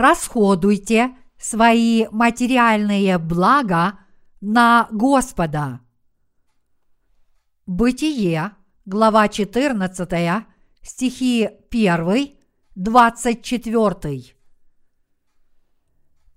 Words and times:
расходуйте 0.00 1.14
свои 1.38 2.06
материальные 2.10 3.18
блага 3.18 3.98
на 4.40 4.88
Господа. 4.90 5.80
Бытие, 7.66 8.52
глава 8.86 9.28
14, 9.28 10.46
стихи 10.82 11.50
1, 11.70 12.34
24. 12.74 14.36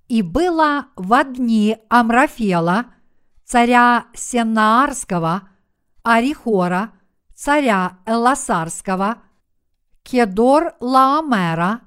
И 0.09 0.21
было 0.21 0.87
в 0.97 1.23
дни 1.23 1.77
Амрафела, 1.89 2.87
царя 3.45 4.07
Сеннаарского, 4.13 5.49
Арихора, 6.03 6.91
царя 7.33 7.99
Эласарского, 8.05 9.23
Кедор 10.03 10.75
Лаамера, 10.81 11.81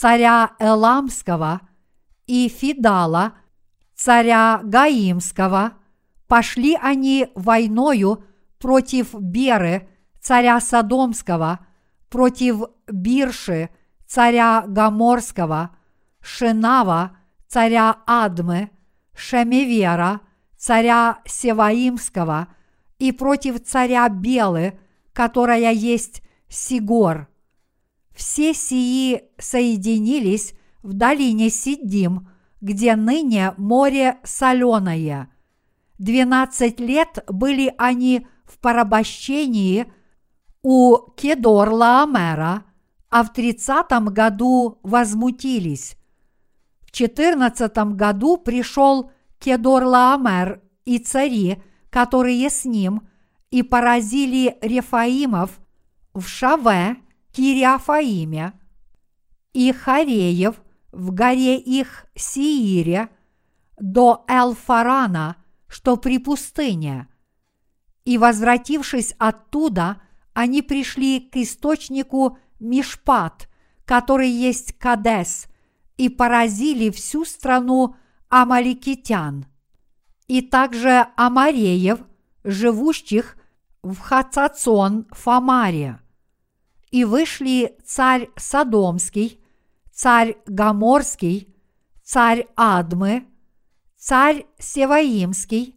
царя 0.00 0.52
Эламского 0.58 1.60
и 2.26 2.48
Фидала, 2.48 3.34
царя 3.94 4.62
Гаимского, 4.64 5.74
пошли 6.26 6.74
они 6.80 7.28
войною 7.34 8.24
против 8.58 9.12
Беры, 9.12 9.90
царя 10.18 10.58
Содомского, 10.58 11.66
против 12.08 12.62
Бирши, 12.90 13.68
царя 14.06 14.64
Гаморского, 14.66 15.76
Шинава, 16.22 17.18
царя 17.46 17.96
Адмы, 18.06 18.70
Шемевера, 19.14 20.22
царя 20.56 21.18
Севаимского 21.26 22.48
и 22.98 23.12
против 23.12 23.62
царя 23.62 24.08
Белы, 24.08 24.80
которая 25.12 25.72
есть 25.72 26.22
Сигор. 26.48 27.29
Все 28.14 28.54
сии 28.54 29.22
соединились 29.38 30.54
в 30.82 30.92
долине 30.92 31.50
Сиддим, 31.50 32.28
где 32.60 32.96
ныне 32.96 33.54
море 33.56 34.18
соленое. 34.24 35.30
Двенадцать 35.98 36.80
лет 36.80 37.24
были 37.28 37.74
они 37.78 38.26
в 38.44 38.58
порабощении 38.58 39.92
у 40.62 40.96
Кедор-Лаомера, 41.16 42.62
а 43.10 43.24
в 43.24 43.32
тридцатом 43.32 44.06
году 44.06 44.78
возмутились. 44.82 45.96
В 46.82 46.92
четырнадцатом 46.92 47.96
году 47.96 48.36
пришел 48.36 49.10
Кедор-Лаомер 49.38 50.60
и 50.84 50.98
цари, 50.98 51.62
которые 51.88 52.50
с 52.50 52.64
ним, 52.64 53.08
и 53.50 53.62
поразили 53.62 54.58
Рефаимов 54.60 55.60
в 56.14 56.26
Шаве, 56.26 56.96
Кириафаиме, 57.32 58.52
и 59.52 59.72
Хареев 59.72 60.60
в 60.92 61.12
горе 61.12 61.58
их 61.58 62.06
Сиире 62.14 63.08
до 63.78 64.24
Элфарана, 64.28 65.36
что 65.66 65.96
при 65.96 66.18
пустыне. 66.18 67.08
И, 68.04 68.18
возвратившись 68.18 69.14
оттуда, 69.18 70.00
они 70.32 70.62
пришли 70.62 71.20
к 71.20 71.36
источнику 71.36 72.38
Мишпат, 72.58 73.48
который 73.84 74.30
есть 74.30 74.78
Кадес, 74.78 75.46
и 75.96 76.08
поразили 76.08 76.90
всю 76.90 77.24
страну 77.24 77.96
амаликитян, 78.28 79.46
и 80.28 80.40
также 80.40 81.08
амареев, 81.16 82.00
живущих 82.44 83.36
в 83.82 83.98
Хацацон 83.98 85.06
Фамаре. 85.10 86.00
И 86.90 87.04
вышли 87.04 87.76
царь 87.84 88.28
Содомский, 88.36 89.40
царь 89.92 90.36
Гаморский, 90.46 91.54
царь 92.02 92.48
Адмы, 92.56 93.26
царь 93.96 94.46
Севаимский 94.58 95.76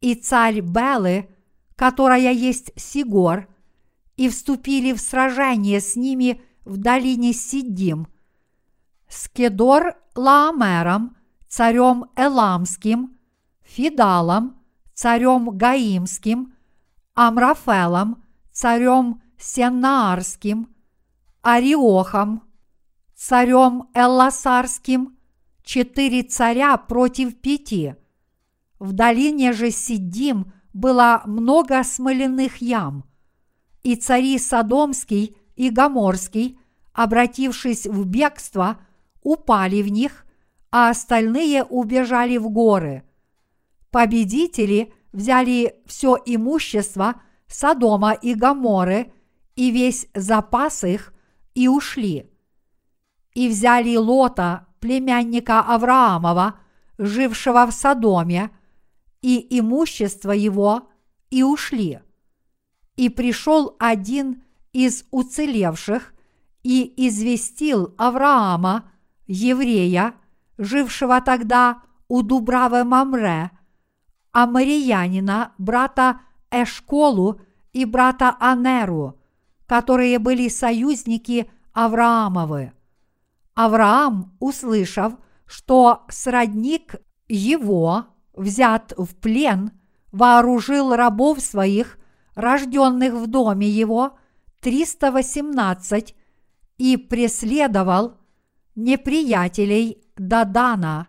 и 0.00 0.14
царь 0.14 0.60
Белы, 0.60 1.28
которая 1.76 2.32
есть 2.32 2.72
Сигор, 2.76 3.48
и 4.16 4.28
вступили 4.28 4.92
в 4.92 5.00
сражение 5.00 5.80
с 5.80 5.96
ними 5.96 6.40
в 6.64 6.76
долине 6.76 7.32
Сидим, 7.32 8.06
с 9.08 9.28
Кедор 9.28 9.96
Лаамером, 10.14 11.16
царем 11.48 12.06
Эламским, 12.16 13.18
Фидалом, 13.62 14.56
царем 14.94 15.50
Гаимским, 15.50 16.54
Амрафелом, 17.14 18.22
царем 18.52 19.20
Сеннаарским, 19.38 20.68
Ариохом, 21.42 22.42
царем 23.14 23.88
Элласарским, 23.94 25.16
четыре 25.62 26.22
царя 26.22 26.76
против 26.76 27.40
пяти. 27.40 27.94
В 28.78 28.92
долине 28.92 29.52
же 29.52 29.70
Сидим 29.70 30.52
было 30.72 31.22
много 31.26 31.82
смоляных 31.84 32.58
ям, 32.58 33.04
и 33.82 33.96
цари 33.96 34.38
Содомский 34.38 35.36
и 35.56 35.70
Гоморский, 35.70 36.58
обратившись 36.92 37.86
в 37.86 38.04
бегство, 38.06 38.78
упали 39.22 39.82
в 39.82 39.88
них, 39.88 40.26
а 40.70 40.90
остальные 40.90 41.64
убежали 41.64 42.36
в 42.36 42.48
горы. 42.50 43.04
Победители 43.90 44.92
взяли 45.12 45.76
все 45.86 46.16
имущество 46.26 47.22
Содома 47.46 48.12
и 48.12 48.34
Гоморы 48.34 49.12
и 49.56 49.70
весь 49.70 50.08
запас 50.14 50.84
их 50.84 51.12
и 51.54 51.68
ушли. 51.68 52.30
И 53.34 53.48
взяли 53.48 53.96
Лота, 53.96 54.66
племянника 54.80 55.60
Авраамова, 55.60 56.60
жившего 56.98 57.66
в 57.66 57.72
Содоме, 57.72 58.50
и 59.22 59.58
имущество 59.58 60.32
его, 60.32 60.88
и 61.30 61.42
ушли. 61.42 62.00
И 62.96 63.08
пришел 63.08 63.76
один 63.78 64.42
из 64.72 65.04
уцелевших 65.10 66.12
и 66.62 66.92
известил 67.08 67.94
Авраама, 67.96 68.90
еврея, 69.26 70.14
жившего 70.58 71.20
тогда 71.20 71.82
у 72.08 72.22
Дубравы 72.22 72.84
Мамре, 72.84 73.50
а 74.32 74.46
брата 75.58 76.20
Эшколу 76.50 77.40
и 77.72 77.84
брата 77.84 78.36
Анеру, 78.38 79.20
которые 79.66 80.18
были 80.18 80.48
союзники 80.48 81.50
Авраамовы. 81.72 82.72
Авраам, 83.54 84.36
услышав, 84.40 85.14
что 85.46 86.04
сродник 86.08 86.96
его 87.28 88.06
взят 88.32 88.92
в 88.96 89.14
плен, 89.16 89.72
вооружил 90.12 90.94
рабов 90.94 91.40
своих, 91.40 91.98
рожденных 92.34 93.14
в 93.14 93.26
доме 93.26 93.68
его, 93.68 94.16
318, 94.60 96.14
и 96.78 96.96
преследовал 96.96 98.16
неприятелей 98.74 100.02
Дадана, 100.16 101.08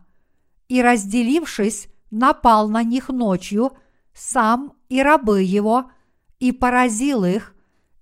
и, 0.68 0.82
разделившись, 0.82 1.88
напал 2.12 2.70
на 2.70 2.84
них 2.84 3.10
ночью, 3.10 3.72
сам 4.14 4.74
и 4.90 5.02
рабы 5.02 5.42
его, 5.42 5.92
и 6.40 6.52
поразил 6.52 7.26
их, 7.26 7.55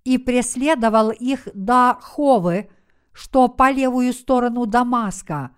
и 0.04 0.18
преследовал 0.18 1.12
их 1.12 1.48
до 1.54 1.98
Ховы, 2.02 2.70
что 3.14 3.48
по 3.48 3.72
левую 3.72 4.14
сторону 4.14 4.66
Дамаска, 4.66 5.52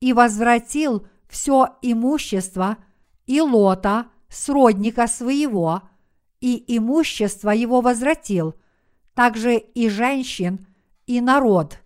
и 0.00 0.12
возвратил 0.12 1.06
все 1.28 1.76
имущество 1.82 2.78
и 3.26 3.40
лота 3.40 4.06
сродника 4.28 5.06
своего, 5.06 5.82
и 6.40 6.64
имущество 6.76 7.50
его 7.50 7.80
возвратил, 7.80 8.54
также 9.14 9.58
и 9.58 9.88
женщин, 9.88 10.66
и 11.06 11.20
народ. 11.20 11.78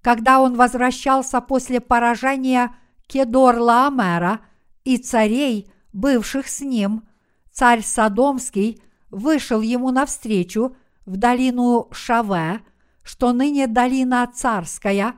Когда 0.00 0.40
он 0.40 0.54
возвращался 0.54 1.40
после 1.40 1.80
поражения 1.80 2.74
Кедор 3.06 3.58
Лаамера 3.58 4.40
и 4.84 4.98
царей, 4.98 5.70
бывших 5.92 6.48
с 6.48 6.60
ним, 6.60 7.08
царь 7.50 7.82
Содомский 7.82 8.82
вышел 9.10 9.60
ему 9.60 9.90
навстречу 9.90 10.76
в 11.06 11.16
долину 11.16 11.88
Шаве, 11.92 12.60
что 13.02 13.32
ныне 13.32 13.66
долина 13.66 14.30
царская, 14.32 15.14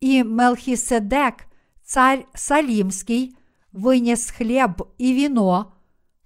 и 0.00 0.22
Мелхиседек, 0.22 1.46
царь 1.84 2.26
Салимский, 2.34 3.36
вынес 3.72 4.30
хлеб 4.30 4.82
и 4.98 5.12
вино. 5.12 5.74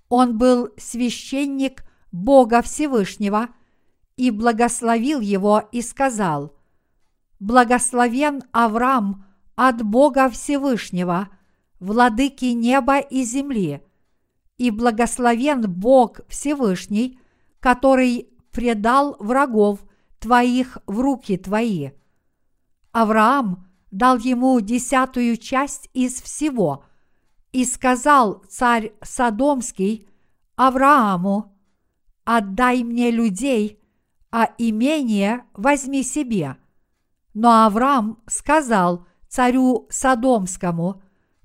Он 0.08 0.38
был 0.38 0.70
священник 0.76 1.84
Бога 2.12 2.62
Всевышнего 2.62 3.48
и 4.16 4.30
благословил 4.30 5.20
его 5.20 5.68
и 5.72 5.82
сказал, 5.82 6.56
«Благословен 7.40 8.42
Авраам 8.52 9.26
от 9.56 9.82
Бога 9.82 10.30
Всевышнего, 10.30 11.28
владыки 11.80 12.46
неба 12.46 12.98
и 12.98 13.24
земли, 13.24 13.82
и 14.56 14.70
благословен 14.70 15.62
Бог 15.62 16.20
Всевышний, 16.28 17.18
который 17.58 18.33
предал 18.54 19.16
врагов 19.18 19.80
твоих 20.20 20.78
в 20.86 21.00
руки 21.00 21.36
твои. 21.36 21.90
Авраам 22.92 23.66
дал 23.90 24.16
ему 24.16 24.58
десятую 24.60 25.36
часть 25.36 25.90
из 25.92 26.22
всего, 26.22 26.84
и 27.52 27.64
сказал 27.64 28.42
царь 28.48 28.92
Содомский 29.02 30.08
Аврааму, 30.56 31.52
«Отдай 32.24 32.82
мне 32.82 33.10
людей, 33.10 33.80
а 34.32 34.50
имение 34.56 35.44
возьми 35.52 36.02
себе». 36.02 36.56
Но 37.34 37.66
Авраам 37.66 38.22
сказал 38.26 39.06
царю 39.28 39.86
Содомскому, 39.90 41.02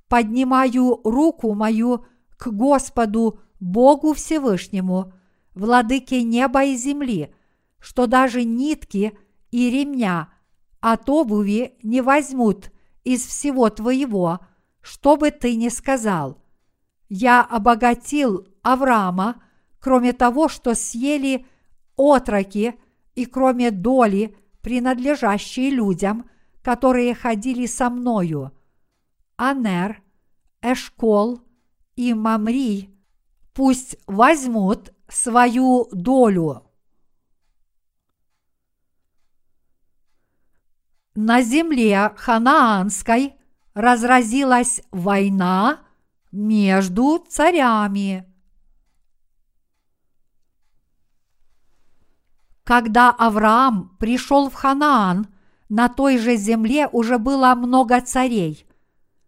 «Поднимаю 0.08 1.02
руку 1.04 1.54
мою 1.54 2.06
к 2.38 2.48
Господу 2.48 3.40
Богу 3.60 4.14
Всевышнему, 4.14 5.14
владыке 5.60 6.24
неба 6.24 6.64
и 6.66 6.76
земли, 6.76 7.34
что 7.80 8.08
даже 8.08 8.44
нитки 8.44 9.18
и 9.52 9.70
ремня 9.70 10.30
от 10.80 11.10
обуви 11.10 11.78
не 11.84 12.02
возьмут 12.02 12.72
из 13.04 13.26
всего 13.26 13.70
твоего, 13.70 14.40
что 14.82 15.18
бы 15.18 15.32
ты 15.32 15.56
ни 15.56 15.70
сказал. 15.70 16.42
Я 17.10 17.42
обогатил 17.42 18.48
Авраама, 18.62 19.42
кроме 19.80 20.14
того, 20.14 20.48
что 20.48 20.76
съели 20.76 21.46
отроки 21.96 22.76
и 23.16 23.26
кроме 23.26 23.72
доли, 23.72 24.36
принадлежащей 24.62 25.70
людям, 25.70 26.30
которые 26.62 27.16
ходили 27.16 27.66
со 27.66 27.90
мною. 27.90 28.52
Анер, 29.38 30.02
Эшкол 30.62 31.42
и 31.96 32.14
Мамри 32.14 32.90
пусть 33.54 33.98
возьмут 34.06 34.94
свою 35.10 35.88
долю. 35.92 36.64
На 41.16 41.42
земле 41.42 42.14
ханаанской 42.16 43.34
разразилась 43.74 44.82
война 44.92 45.80
между 46.32 47.26
царями. 47.28 48.26
Когда 52.64 53.10
Авраам 53.10 53.98
пришел 53.98 54.50
в 54.50 54.54
Ханаан, 54.54 55.28
на 55.70 55.90
той 55.90 56.20
же 56.20 56.36
земле 56.36 56.88
уже 56.88 57.18
было 57.18 57.56
много 57.56 58.00
царей. 58.00 58.68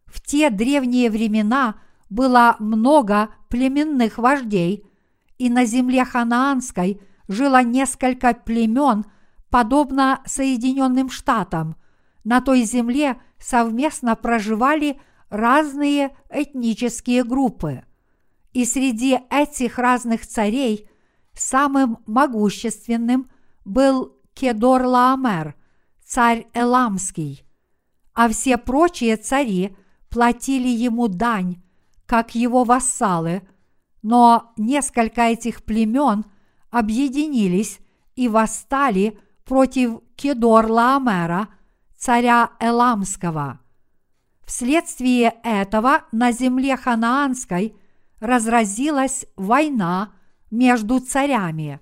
В 0.06 0.22
те 0.22 0.50
древние 0.50 1.10
времена 1.10 1.76
было 2.10 2.56
много 2.60 3.30
племенных 3.50 4.18
вождей, 4.18 4.86
и 5.42 5.50
на 5.50 5.66
земле 5.66 6.06
ханаанской 6.06 7.02
жило 7.28 7.64
несколько 7.64 8.36
племен, 8.36 9.06
подобно 9.50 10.22
Соединенным 10.28 11.10
Штатам. 11.10 11.78
На 12.24 12.42
той 12.42 12.62
земле 12.62 13.20
совместно 13.40 14.16
проживали 14.16 15.02
разные 15.30 16.16
этнические 16.30 17.24
группы. 17.24 17.84
И 18.54 18.66
среди 18.66 19.18
этих 19.32 19.80
разных 19.80 20.28
царей 20.28 20.88
самым 21.34 21.98
могущественным 22.06 23.32
был 23.66 24.16
Кедор 24.36 24.84
Лаамер, 24.84 25.56
царь 26.06 26.46
Эламский, 26.54 27.44
а 28.14 28.30
все 28.30 28.60
прочие 28.60 29.18
цари 29.18 29.76
платили 30.12 30.68
ему 30.68 31.08
дань, 31.08 31.64
как 32.06 32.36
его 32.36 32.64
вассалы, 32.64 33.42
но 34.02 34.54
несколько 34.58 35.22
этих 35.22 35.64
племен 35.64 36.26
объединились 36.70 37.80
и 38.16 38.28
восстали 38.28 39.20
против 39.46 40.00
Кедор 40.16 40.68
Лаамера, 40.68 41.50
царя 41.98 42.52
Эламского. 42.60 43.60
Вследствие 44.46 45.36
этого 45.44 46.04
на 46.12 46.32
земле 46.32 46.76
ханаанской 46.76 47.76
разразилась 48.20 49.26
война 49.36 50.14
между 50.50 51.00
царями. 51.00 51.80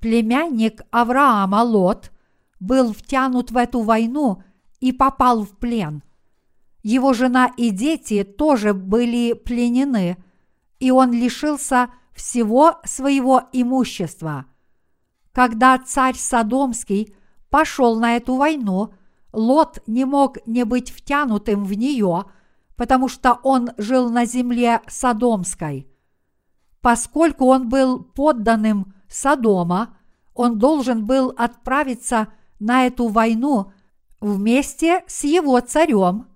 Племянник 0.00 0.82
Авраама 0.90 1.62
Лот 1.62 2.12
был 2.60 2.92
втянут 2.92 3.50
в 3.50 3.56
эту 3.56 3.80
войну 3.80 4.42
и 4.80 4.92
попал 4.92 5.42
в 5.42 5.56
плен. 5.58 6.02
Его 6.82 7.12
жена 7.12 7.50
и 7.56 7.70
дети 7.70 8.22
тоже 8.22 8.72
были 8.72 9.32
пленены, 9.32 10.16
и 10.78 10.90
он 10.90 11.12
лишился 11.12 11.90
всего 12.12 12.78
своего 12.84 13.42
имущества. 13.52 14.46
Когда 15.32 15.78
царь 15.78 16.16
Содомский 16.16 17.14
пошел 17.50 17.98
на 17.98 18.16
эту 18.16 18.36
войну, 18.36 18.94
Лот 19.32 19.82
не 19.86 20.04
мог 20.04 20.38
не 20.46 20.64
быть 20.64 20.90
втянутым 20.90 21.64
в 21.64 21.74
нее, 21.74 22.24
потому 22.74 23.08
что 23.08 23.38
он 23.42 23.70
жил 23.76 24.08
на 24.10 24.24
земле 24.24 24.80
Содомской. 24.86 25.88
Поскольку 26.80 27.46
он 27.46 27.68
был 27.68 28.02
подданным 28.02 28.94
Содома, 29.08 29.96
он 30.34 30.58
должен 30.58 31.04
был 31.04 31.34
отправиться 31.36 32.28
на 32.58 32.86
эту 32.86 33.08
войну 33.08 33.72
вместе 34.20 35.04
с 35.06 35.24
его 35.24 35.60
царем, 35.60 36.28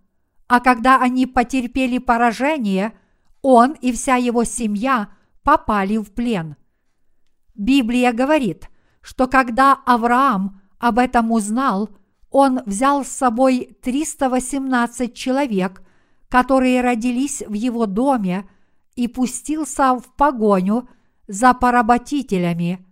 а 0.49 0.61
когда 0.61 1.01
они 1.01 1.27
потерпели 1.27 1.99
поражение, 1.99 2.93
он 3.43 3.73
и 3.73 3.93
вся 3.93 4.17
его 4.17 4.45
семья 4.45 5.11
попали 5.43 5.97
в 5.97 6.13
плен. 6.13 6.57
Библия 7.55 8.13
говорит, 8.13 8.69
что 9.01 9.27
когда 9.27 9.75
Авраам 9.87 10.61
об 10.79 10.99
этом 10.99 11.33
узнал, 11.33 11.91
он 12.31 12.61
взял 12.65 13.05
с 13.05 13.09
собой 13.09 13.77
318 13.83 15.15
человек, 15.15 15.83
которые 16.29 16.81
родились 16.81 17.43
в 17.47 17.55
его 17.55 17.87
доме, 17.87 18.49
и 18.95 19.09
пустился 19.09 19.95
в 19.95 20.15
погоню 20.17 20.89
за 21.27 21.55
поработителями. 21.55 22.87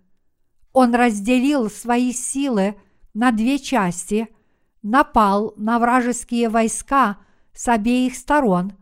Он 0.73 0.95
разделил 0.95 1.69
свои 1.69 2.13
силы 2.13 2.75
на 3.13 3.31
две 3.31 3.59
части, 3.59 4.29
напал 4.81 5.53
на 5.57 5.77
вражеские 5.77 6.49
войска 6.49 7.17
с 7.53 7.67
обеих 7.67 8.15
сторон, 8.15 8.73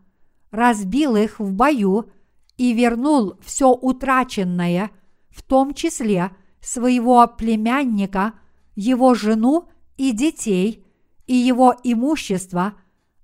разбил 0.50 1.16
их 1.16 1.40
в 1.40 1.52
бою 1.52 2.10
и 2.56 2.72
вернул 2.72 3.34
все 3.40 3.70
утраченное, 3.70 4.90
в 5.30 5.42
том 5.42 5.74
числе 5.74 6.30
своего 6.60 7.26
племянника, 7.26 8.34
его 8.74 9.14
жену 9.14 9.68
и 9.96 10.12
детей, 10.12 10.84
и 11.26 11.34
его 11.34 11.74
имущество, 11.84 12.74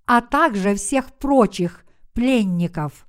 а 0.07 0.21
также 0.21 0.75
всех 0.75 1.13
прочих 1.13 1.85
пленников. 2.13 3.07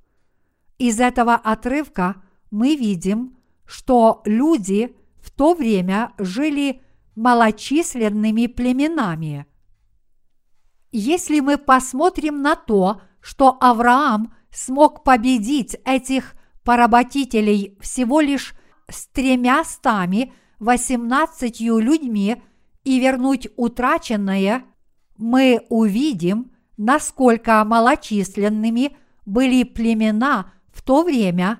Из 0.78 1.00
этого 1.00 1.34
отрывка 1.34 2.22
мы 2.50 2.76
видим, 2.76 3.36
что 3.66 4.22
люди 4.24 4.96
в 5.20 5.30
то 5.30 5.54
время 5.54 6.12
жили 6.18 6.82
малочисленными 7.14 8.46
племенами. 8.46 9.46
Если 10.92 11.40
мы 11.40 11.58
посмотрим 11.58 12.42
на 12.42 12.54
то, 12.54 13.00
что 13.26 13.58
Авраам 13.60 14.32
смог 14.52 15.02
победить 15.02 15.76
этих 15.84 16.36
поработителей 16.62 17.76
всего 17.80 18.20
лишь 18.20 18.54
с 18.88 19.08
тремястами 19.08 20.32
восемнадцатью 20.60 21.78
людьми 21.80 22.40
и 22.84 23.00
вернуть 23.00 23.48
утраченное, 23.56 24.62
мы 25.16 25.66
увидим, 25.70 26.52
насколько 26.76 27.64
малочисленными 27.64 28.96
были 29.24 29.64
племена 29.64 30.52
в 30.72 30.82
то 30.82 31.02
время, 31.02 31.58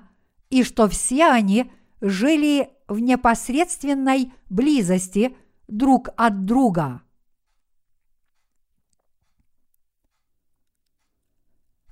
и 0.49 0.63
что 0.63 0.87
все 0.87 1.25
они 1.25 1.69
жили 1.99 2.69
в 2.87 2.99
непосредственной 2.99 4.31
близости 4.49 5.35
друг 5.67 6.07
от 6.15 6.45
друга. 6.45 7.01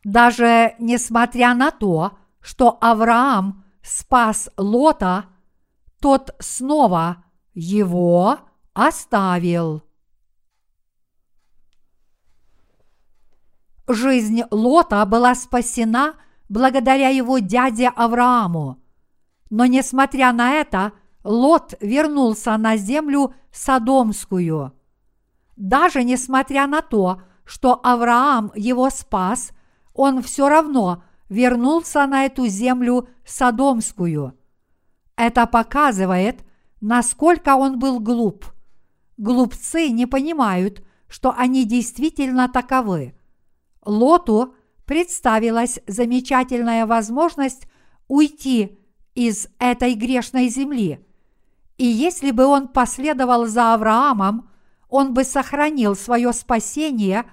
Даже 0.05 0.75
несмотря 0.77 1.55
на 1.55 1.71
то, 1.71 2.11
что 2.39 2.77
Авраам 2.79 3.65
спас 3.81 4.51
Лота, 4.55 5.25
тот 5.99 6.35
снова 6.37 7.25
его 7.55 8.37
оставил. 8.73 9.81
Жизнь 13.87 14.43
Лота 14.51 15.03
была 15.07 15.33
спасена 15.33 16.13
благодаря 16.49 17.09
его 17.09 17.39
дяде 17.39 17.87
Аврааму. 17.87 18.79
Но 19.49 19.65
несмотря 19.65 20.33
на 20.33 20.51
это, 20.51 20.91
Лот 21.23 21.73
вернулся 21.81 22.55
на 22.57 22.77
землю 22.77 23.33
Содомскую. 23.51 24.71
Даже 25.55 26.03
несмотря 26.03 26.67
на 26.67 26.83
то, 26.83 27.23
что 27.43 27.79
Авраам 27.83 28.51
его 28.53 28.91
спас– 28.91 29.49
он 29.95 30.21
все 30.21 30.49
равно 30.49 31.03
вернулся 31.29 32.05
на 32.05 32.25
эту 32.25 32.45
землю 32.47 33.07
Содомскую. 33.25 34.37
Это 35.15 35.47
показывает, 35.47 36.43
насколько 36.81 37.55
он 37.55 37.79
был 37.79 37.99
глуп. 37.99 38.45
Глупцы 39.17 39.89
не 39.89 40.05
понимают, 40.05 40.83
что 41.07 41.33
они 41.35 41.63
действительно 41.63 42.49
таковы. 42.49 43.15
Лоту 43.85 44.53
представилась 44.85 45.79
замечательная 45.87 46.85
возможность 46.85 47.67
уйти 48.09 48.77
из 49.15 49.47
этой 49.59 49.93
грешной 49.93 50.49
земли. 50.49 50.99
И 51.77 51.85
если 51.85 52.31
бы 52.31 52.45
он 52.45 52.67
последовал 52.67 53.45
за 53.45 53.73
Авраамом, 53.73 54.49
он 54.89 55.13
бы 55.13 55.23
сохранил 55.23 55.95
свое 55.95 56.33
спасение 56.33 57.25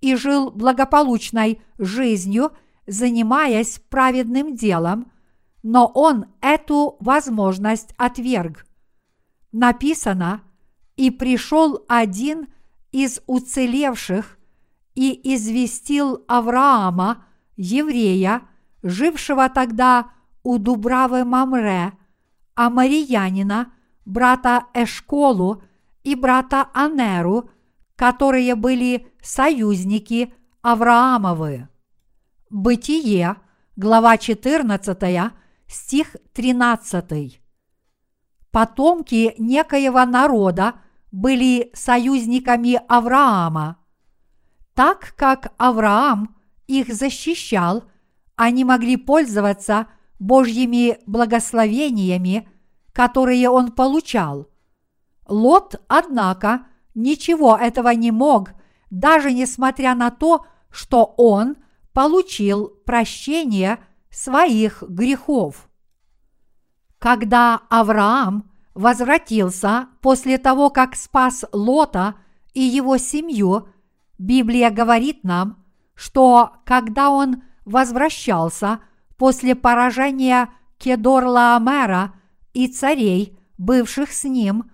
и 0.00 0.14
жил 0.16 0.50
благополучной 0.50 1.60
жизнью, 1.78 2.52
занимаясь 2.86 3.80
праведным 3.90 4.54
делом, 4.54 5.10
но 5.62 5.86
он 5.86 6.26
эту 6.40 6.96
возможность 7.00 7.94
отверг. 7.96 8.66
Написано, 9.52 10.42
и 10.96 11.10
пришел 11.10 11.84
один 11.88 12.48
из 12.92 13.20
уцелевших 13.26 14.38
и 14.94 15.34
известил 15.34 16.24
Авраама, 16.26 17.24
еврея, 17.56 18.42
жившего 18.82 19.48
тогда 19.48 20.10
у 20.42 20.58
Дубравы 20.58 21.24
Мамре, 21.24 21.92
а 22.54 22.70
Мариянина, 22.70 23.72
брата 24.04 24.66
Эшколу 24.74 25.62
и 26.02 26.14
брата 26.14 26.68
Анеру, 26.72 27.50
которые 27.98 28.54
были 28.54 29.08
союзники 29.20 30.32
Авраамовы. 30.62 31.68
Бытие, 32.48 33.34
глава 33.74 34.16
14, 34.16 35.32
стих 35.66 36.16
13. 36.32 37.42
Потомки 38.52 39.34
некоего 39.38 40.04
народа 40.04 40.74
были 41.10 41.72
союзниками 41.74 42.80
Авраама. 42.86 43.78
Так 44.74 45.14
как 45.16 45.52
Авраам 45.58 46.36
их 46.68 46.94
защищал, 46.94 47.82
они 48.36 48.64
могли 48.64 48.96
пользоваться 48.96 49.88
Божьими 50.20 50.98
благословениями, 51.06 52.48
которые 52.92 53.50
он 53.50 53.72
получал. 53.72 54.48
Лот, 55.26 55.82
однако, 55.88 56.68
ничего 56.98 57.56
этого 57.56 57.90
не 57.90 58.10
мог, 58.10 58.50
даже 58.90 59.32
несмотря 59.32 59.94
на 59.94 60.10
то, 60.10 60.44
что 60.70 61.14
он 61.16 61.56
получил 61.92 62.68
прощение 62.84 63.78
своих 64.10 64.82
грехов. 64.82 65.68
Когда 66.98 67.60
Авраам 67.70 68.50
возвратился 68.74 69.88
после 70.00 70.38
того, 70.38 70.70
как 70.70 70.96
спас 70.96 71.44
Лота 71.52 72.16
и 72.52 72.60
его 72.60 72.98
семью, 72.98 73.68
Библия 74.18 74.70
говорит 74.70 75.22
нам, 75.22 75.64
что 75.94 76.52
когда 76.64 77.10
он 77.10 77.42
возвращался 77.64 78.80
после 79.16 79.54
поражения 79.54 80.48
Кедор-Лаомера 80.78 82.12
и 82.54 82.66
царей, 82.68 83.38
бывших 83.56 84.12
с 84.12 84.24
ним, 84.24 84.70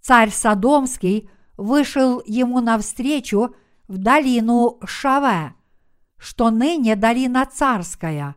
царь 0.00 0.30
Содомский 0.30 1.30
вышел 1.58 2.22
ему 2.24 2.60
навстречу 2.60 3.54
в 3.88 3.98
долину 3.98 4.78
Шаве, 4.86 5.54
что 6.16 6.50
ныне 6.50 6.96
долина 6.96 7.44
царская, 7.44 8.36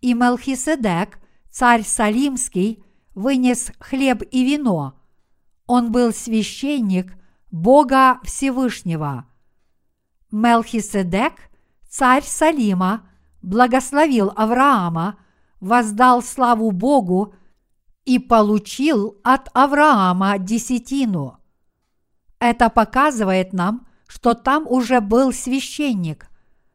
и 0.00 0.14
Мелхиседек, 0.14 1.20
царь 1.50 1.84
Салимский, 1.84 2.82
вынес 3.14 3.70
хлеб 3.78 4.22
и 4.30 4.44
вино. 4.44 4.98
Он 5.66 5.92
был 5.92 6.12
священник 6.12 7.14
Бога 7.50 8.18
Всевышнего. 8.22 9.26
Мелхиседек, 10.30 11.34
царь 11.88 12.24
Салима, 12.24 13.08
благословил 13.42 14.32
Авраама, 14.36 15.18
воздал 15.60 16.22
славу 16.22 16.70
Богу 16.70 17.34
и 18.04 18.18
получил 18.18 19.18
от 19.24 19.48
Авраама 19.52 20.38
десятину. 20.38 21.37
Это 22.40 22.70
показывает 22.70 23.52
нам, 23.52 23.86
что 24.06 24.34
там 24.34 24.66
уже 24.66 25.00
был 25.00 25.32
священник. 25.32 26.28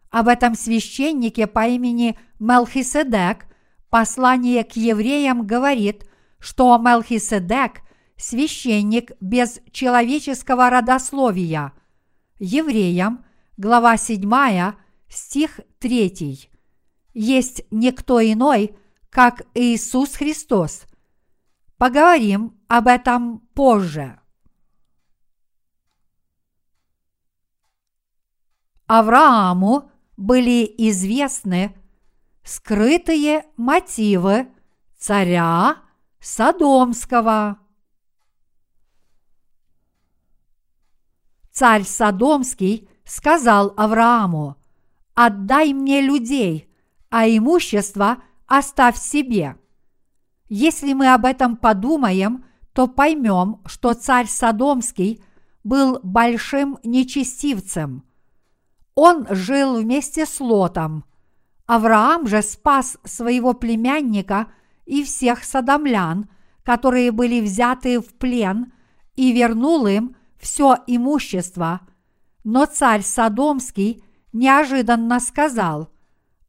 Об 0.10 0.27
этом 0.27 0.55
священнике 0.55 1.48
по 1.48 1.67
имени 1.67 2.17
Мелхиседек 2.39 3.46
послание 3.89 4.63
к 4.63 4.74
евреям 4.74 5.48
говорит, 5.48 6.05
что 6.39 6.77
Мелхиседек– 6.77 7.82
священник 8.17 9.12
без 9.20 9.60
человеческого 9.72 10.70
родословия. 10.70 11.74
Евреям, 12.39 13.25
глава 13.58 13.98
7, 13.98 14.74
стих 15.10 15.60
3. 15.79 16.50
Есть 17.13 17.63
никто 17.70 18.22
иной, 18.22 18.75
как 19.10 19.43
Иисус 19.53 20.15
Христос. 20.15 20.84
Поговорим 21.77 22.58
об 22.67 22.88
этом 22.88 23.39
позже. 23.53 24.20
Аврааму 28.87 29.89
были 30.17 30.65
известны 30.77 31.75
скрытые 32.43 33.45
мотивы 33.55 34.47
царя 34.97 35.77
Содомского. 36.19 37.59
Царь 41.51 41.83
Содомский 41.83 42.89
сказал 43.05 43.73
Аврааму, 43.77 44.57
«Отдай 45.13 45.71
мне 45.73 46.01
людей, 46.01 46.69
а 47.09 47.27
имущество 47.27 48.17
оставь 48.47 48.97
себе». 48.97 49.57
Если 50.49 50.93
мы 50.93 51.13
об 51.13 51.25
этом 51.25 51.55
подумаем, 51.55 52.45
то 52.73 52.87
поймем, 52.87 53.61
что 53.65 53.93
царь 53.93 54.27
Содомский 54.27 55.23
был 55.63 55.99
большим 56.03 56.79
нечестивцем– 56.83 58.03
он 58.95 59.25
жил 59.29 59.77
вместе 59.77 60.25
с 60.25 60.39
Лотом. 60.39 61.05
Авраам 61.65 62.27
же 62.27 62.41
спас 62.41 62.97
своего 63.03 63.53
племянника 63.53 64.47
и 64.85 65.03
всех 65.03 65.43
садомлян, 65.43 66.29
которые 66.63 67.12
были 67.12 67.41
взяты 67.41 68.00
в 68.00 68.13
плен, 68.15 68.73
и 69.15 69.31
вернул 69.31 69.88
им 69.88 70.15
все 70.38 70.77
имущество. 70.88 71.81
Но 72.43 72.65
царь 72.65 73.01
Содомский 73.01 74.03
неожиданно 74.33 75.19
сказал, 75.19 75.89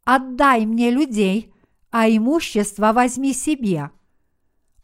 «Отдай 0.05 0.67
мне 0.67 0.91
людей, 0.91 1.55
а 1.91 2.09
имущество 2.09 2.93
возьми 2.93 3.33
себе». 3.33 3.91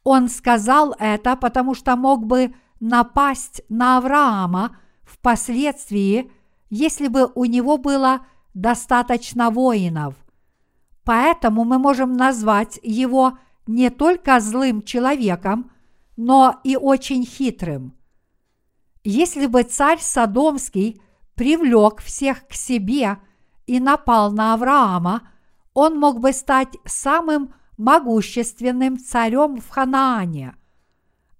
Он 0.05 0.29
сказал 0.29 0.95
это, 0.99 1.37
потому 1.37 1.75
что 1.75 1.97
мог 1.97 2.27
бы 2.27 2.55
напасть 2.79 3.63
на 3.69 3.99
Авраама 3.99 4.77
впоследствии– 5.05 6.31
если 6.71 7.09
бы 7.09 7.31
у 7.35 7.45
него 7.45 7.77
было 7.77 8.27
достаточно 8.55 9.51
воинов. 9.51 10.15
Поэтому 11.05 11.65
мы 11.65 11.79
можем 11.79 12.15
назвать 12.15 12.79
его 12.83 13.39
не 13.67 13.91
только 13.91 14.41
злым 14.41 14.83
человеком, 14.83 15.71
но 16.17 16.61
и 16.65 16.77
очень 16.77 17.25
хитрым. 17.25 17.95
Если 19.03 19.47
бы 19.47 19.63
царь 19.63 19.99
Содомский 20.01 21.03
привлек 21.35 22.01
всех 22.01 22.47
к 22.47 22.53
себе 22.53 23.19
и 23.67 23.81
напал 23.81 24.31
на 24.31 24.55
Авраама, 24.55 25.23
он 25.73 25.99
мог 25.99 26.21
бы 26.21 26.33
стать 26.33 26.77
самым 26.85 27.55
могущественным 27.79 28.99
царем 28.99 29.57
в 29.57 29.69
Ханаане. 29.71 30.55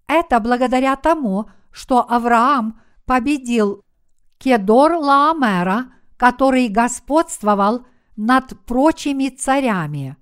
Это 0.07 0.41
благодаря 0.41 0.97
тому, 0.97 1.51
что 1.71 2.01
Авраам 2.11 2.81
победил 3.05 3.85
Кедор 4.41 4.95
Лаомера, 4.95 5.93
который 6.17 6.69
господствовал 6.69 7.85
над 8.17 8.59
прочими 8.65 9.29
царями. 9.29 10.17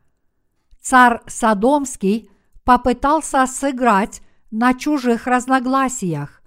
Царь 0.80 1.20
Содомский 1.28 2.28
попытался 2.64 3.46
сыграть 3.46 4.20
на 4.50 4.74
чужих 4.74 5.28
разногласиях, 5.28 6.42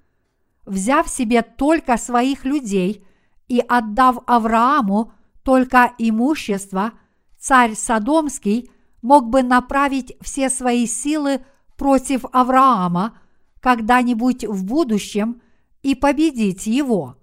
взяв 0.65 1.07
себе 1.07 1.43
только 1.43 1.95
своих 1.95 2.43
людей 2.43 3.07
и 3.47 3.63
отдав 3.65 4.17
Аврааму 4.27 5.13
только 5.41 5.93
имущество, 5.97 6.91
царь 7.39 7.75
Содомский 7.75 8.69
мог 9.01 9.29
бы 9.29 9.43
направить 9.43 10.17
все 10.19 10.49
свои 10.49 10.85
силы 10.85 11.39
против 11.77 12.25
Авраама 12.33 13.17
когда-нибудь 13.61 14.43
в 14.43 14.65
будущем 14.65 15.41
и 15.83 15.95
победить 15.95 16.67
его. 16.67 17.15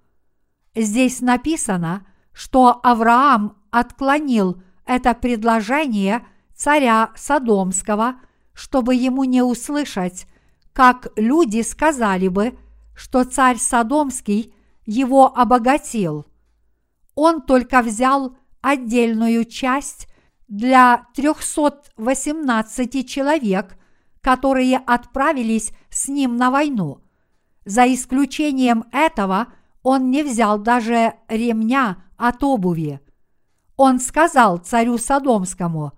Здесь 0.79 1.21
написано, 1.21 2.07
что 2.33 2.79
Авраам 2.85 3.57
отклонил 3.73 4.63
это 4.87 5.13
предложение 5.13 6.25
царя 6.55 7.11
Содомского, 7.17 8.15
чтобы 8.55 8.95
ему 8.95 9.25
не 9.25 9.43
услышать, 9.43 10.29
как 10.73 11.09
люди 11.17 11.63
сказали 11.63 12.29
бы, 12.29 12.57
что 12.95 13.25
царь 13.25 13.59
Содомский 13.59 14.55
его 14.87 15.37
обогатил. 15.37 16.27
Он 17.17 17.43
только 17.43 17.83
взял 17.83 18.37
отдельную 18.61 19.47
часть 19.47 20.07
для 20.47 21.09
318 21.17 23.09
человек, 23.09 23.77
которые 24.21 24.77
отправились 24.79 25.73
с 25.91 26.07
ним 26.07 26.37
на 26.37 26.53
войну. 26.53 27.01
За 27.65 27.93
исключением 27.93 28.85
этого 28.93 29.49
он 29.89 30.11
не 30.11 30.23
взял 30.23 30.59
даже 30.59 31.15
ремня 31.29 32.05
от 32.19 32.45
обуви. 32.45 33.01
Он 33.75 34.01
сказал 34.01 34.59
царю 34.59 34.99
Содомскому, 34.99 35.93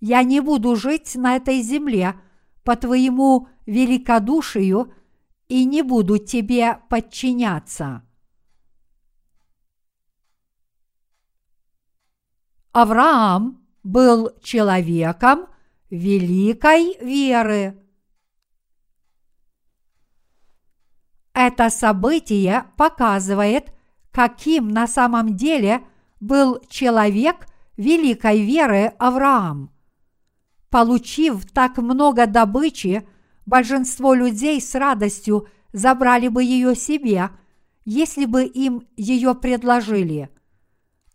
«Я 0.00 0.22
не 0.22 0.40
буду 0.40 0.76
жить 0.76 1.14
на 1.14 1.36
этой 1.36 1.60
земле 1.60 2.14
по 2.62 2.74
твоему 2.74 3.48
великодушию 3.66 4.94
и 5.48 5.66
не 5.66 5.82
буду 5.82 6.16
тебе 6.16 6.78
подчиняться». 6.88 8.02
Авраам 12.72 13.62
был 13.82 14.30
человеком 14.42 15.48
великой 15.90 16.96
веры. 16.98 17.83
Это 21.34 21.68
событие 21.68 22.64
показывает, 22.76 23.72
каким 24.12 24.68
на 24.68 24.86
самом 24.86 25.36
деле 25.36 25.82
был 26.20 26.60
человек 26.68 27.48
великой 27.76 28.42
веры 28.42 28.92
Авраам. 28.98 29.70
Получив 30.70 31.44
так 31.52 31.78
много 31.78 32.26
добычи, 32.26 33.06
большинство 33.46 34.14
людей 34.14 34.60
с 34.60 34.74
радостью 34.76 35.48
забрали 35.72 36.28
бы 36.28 36.44
ее 36.44 36.76
себе, 36.76 37.30
если 37.84 38.26
бы 38.26 38.44
им 38.44 38.86
ее 38.96 39.34
предложили. 39.34 40.30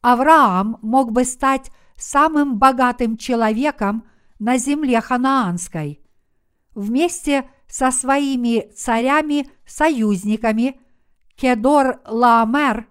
Авраам 0.01 0.79
мог 0.81 1.13
бы 1.13 1.23
стать 1.23 1.71
самым 1.95 2.57
богатым 2.57 3.17
человеком 3.17 4.03
на 4.37 4.57
земле 4.57 4.99
ханаанской. 5.01 6.01
Вместе 6.75 7.49
со 7.69 7.91
своими 7.91 8.71
царями-союзниками 8.73 10.81
Кедор 11.35 12.01
Лаамер 12.05 12.87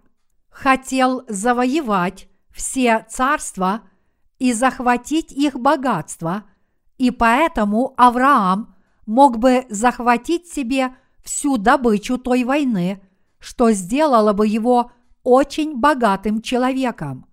хотел 0.48 1.24
завоевать 1.28 2.28
все 2.50 3.04
царства 3.10 3.82
и 4.38 4.52
захватить 4.52 5.32
их 5.32 5.58
богатство, 5.58 6.44
и 6.96 7.10
поэтому 7.10 7.94
Авраам 7.96 8.76
мог 9.04 9.38
бы 9.38 9.66
захватить 9.68 10.46
себе 10.46 10.94
всю 11.24 11.58
добычу 11.58 12.18
той 12.18 12.44
войны, 12.44 13.02
что 13.38 13.72
сделало 13.72 14.32
бы 14.32 14.46
его 14.46 14.92
очень 15.22 15.76
богатым 15.76 16.40
человеком. 16.40 17.26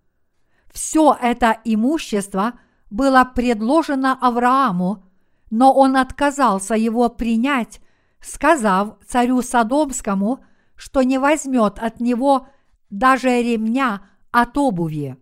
Все 0.74 1.18
это 1.22 1.58
имущество 1.64 2.60
было 2.90 3.24
предложено 3.24 4.18
Аврааму, 4.20 5.06
но 5.50 5.74
он 5.74 5.98
отказался 5.98 6.76
его 6.76 7.10
принять, 7.10 7.82
сказав 8.20 8.98
царю 9.08 9.42
Содомскому, 9.42 10.44
что 10.76 11.04
не 11.04 11.18
возьмет 11.18 11.80
от 11.80 12.00
него 12.00 12.48
даже 12.90 13.30
ремня 13.42 14.02
от 14.32 14.58
обуви. 14.58 15.18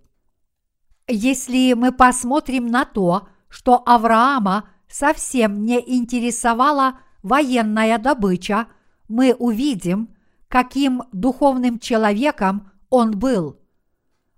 Если 1.08 1.74
мы 1.74 1.92
посмотрим 1.92 2.68
на 2.68 2.86
то, 2.86 3.28
что 3.50 3.84
Авраама 3.86 4.70
совсем 4.88 5.64
не 5.64 5.80
интересовала 5.80 7.00
военная 7.22 7.98
добыча, 7.98 8.68
мы 9.08 9.34
увидим, 9.34 10.16
каким 10.48 11.04
духовным 11.12 11.80
человеком 11.80 12.72
он 12.90 13.12
был. 13.12 13.60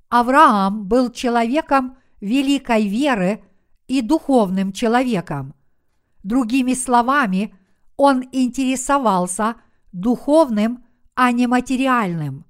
Авраам 0.09 0.87
был 0.87 1.11
человеком 1.11 1.97
великой 2.19 2.87
веры 2.87 3.43
и 3.87 4.01
духовным 4.01 4.71
человеком. 4.71 5.53
Другими 6.25 6.73
словами, 6.73 7.53
он 7.97 8.23
интересовался 8.31 9.57
духовным, 9.91 10.83
а 11.13 11.31
не 11.31 11.45
материальным. 11.45 12.45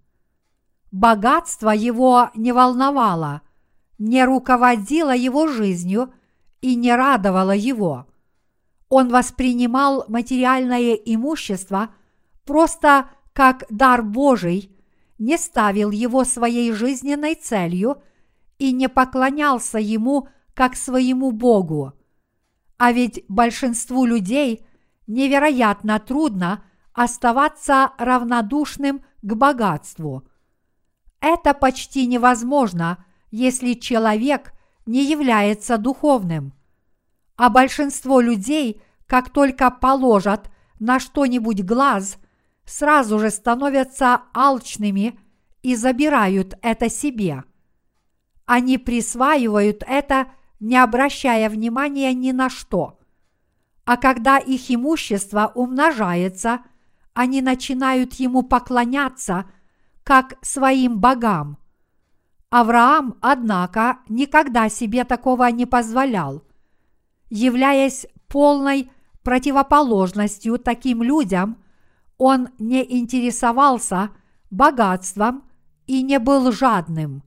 Богатство 0.93 1.71
его 1.71 2.29
не 2.35 2.53
волновало, 2.53 3.41
не 3.97 4.23
руководило 4.23 5.13
его 5.13 5.47
жизнью 5.47 6.13
и 6.61 6.75
не 6.75 6.95
радовало 6.95 7.51
его. 7.51 8.07
Он 8.87 9.09
воспринимал 9.09 10.05
материальное 10.07 10.93
имущество 10.93 11.89
просто 12.45 13.09
как 13.33 13.65
дар 13.69 14.03
Божий, 14.03 14.73
не 15.19 15.37
ставил 15.37 15.91
его 15.91 16.23
своей 16.23 16.71
жизненной 16.71 17.35
целью 17.35 18.01
и 18.57 18.71
не 18.71 18.87
поклонялся 18.87 19.79
ему 19.79 20.29
как 20.53 20.77
своему 20.77 21.33
Богу. 21.33 21.91
А 22.77 22.91
ведь 22.91 23.23
большинству 23.27 24.05
людей 24.05 24.65
невероятно 25.07 25.99
трудно 25.99 26.63
оставаться 26.93 27.91
равнодушным 27.97 29.03
к 29.21 29.33
богатству. 29.33 30.27
Это 31.19 31.53
почти 31.53 32.05
невозможно, 32.05 33.05
если 33.31 33.73
человек 33.73 34.53
не 34.85 35.03
является 35.03 35.77
духовным. 35.77 36.53
А 37.35 37.49
большинство 37.49 38.21
людей, 38.21 38.81
как 39.07 39.29
только 39.29 39.71
положат 39.71 40.51
на 40.79 40.99
что-нибудь 40.99 41.63
глаз– 41.63 42.17
сразу 42.65 43.19
же 43.19 43.29
становятся 43.29 44.23
алчными 44.33 45.19
и 45.61 45.75
забирают 45.75 46.55
это 46.61 46.89
себе. 46.89 47.43
Они 48.45 48.77
присваивают 48.77 49.83
это, 49.87 50.27
не 50.59 50.77
обращая 50.77 51.49
внимания 51.49 52.13
ни 52.13 52.31
на 52.31 52.49
что. 52.49 52.99
А 53.85 53.97
когда 53.97 54.37
их 54.37 54.71
имущество 54.71 55.51
умножается, 55.53 56.61
они 57.13 57.41
начинают 57.41 58.13
ему 58.15 58.43
поклоняться, 58.43 59.45
как 60.03 60.37
своим 60.41 60.99
богам. 60.99 61.57
Авраам, 62.49 63.17
однако, 63.21 63.99
никогда 64.07 64.69
себе 64.69 65.03
такого 65.03 65.49
не 65.51 65.65
позволял. 65.65 66.43
Являясь 67.29 68.05
полной 68.27 68.91
противоположностью 69.23 70.57
таким 70.57 71.03
людям– 71.03 71.57
он 72.17 72.49
не 72.59 72.83
интересовался 72.99 74.11
богатством 74.49 75.43
и 75.85 76.01
не 76.01 76.19
был 76.19 76.51
жадным. 76.51 77.23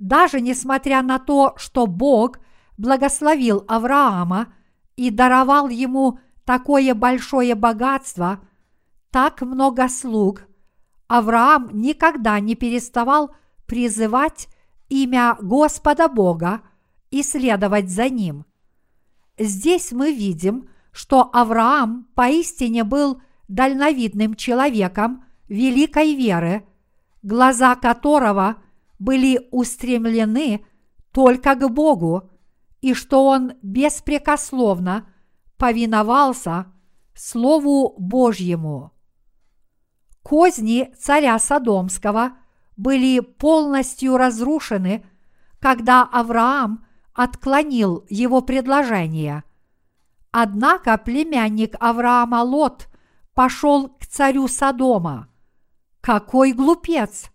Даже 0.00 0.40
несмотря 0.40 1.02
на 1.02 1.18
то, 1.18 1.52
что 1.58 1.86
Бог 1.86 2.40
благословил 2.78 3.64
Авраама 3.68 4.48
и 4.96 5.10
даровал 5.10 5.68
ему 5.68 6.18
такое 6.46 6.94
большое 6.94 7.54
богатство, 7.54 8.40
так 9.10 9.42
много 9.42 9.90
слуг, 9.90 10.46
Авраам 11.06 11.68
никогда 11.74 12.40
не 12.40 12.54
переставал 12.54 13.34
призывать 13.66 14.48
имя 14.88 15.36
Господа 15.42 16.08
Бога 16.08 16.62
и 17.10 17.22
следовать 17.22 17.90
за 17.90 18.08
ним. 18.08 18.46
Здесь 19.38 19.92
мы 19.92 20.14
видим, 20.14 20.70
что 20.92 21.28
Авраам 21.30 22.08
поистине 22.14 22.84
был 22.84 23.20
дальновидным 23.48 24.34
человеком 24.34 25.24
великой 25.48 26.14
веры, 26.14 26.64
глаза 27.22 27.76
которого 27.76 28.56
были 29.00 29.48
устремлены 29.50 30.64
только 31.10 31.56
к 31.56 31.68
Богу, 31.68 32.30
и 32.80 32.94
что 32.94 33.26
он 33.26 33.54
беспрекословно 33.62 35.08
повиновался 35.56 36.66
Слову 37.14 37.96
Божьему. 37.98 38.92
Козни 40.22 40.92
царя 40.98 41.38
Содомского 41.38 42.32
были 42.76 43.20
полностью 43.20 44.16
разрушены, 44.16 45.04
когда 45.58 46.02
Авраам 46.02 46.86
отклонил 47.12 48.06
его 48.08 48.40
предложение. 48.40 49.44
Однако 50.30 50.96
племянник 50.96 51.74
Авраама 51.80 52.42
Лот 52.42 52.88
пошел 53.34 53.88
к 53.88 54.06
царю 54.06 54.46
Содома. 54.46 55.28
Какой 56.00 56.52
глупец! 56.52 57.30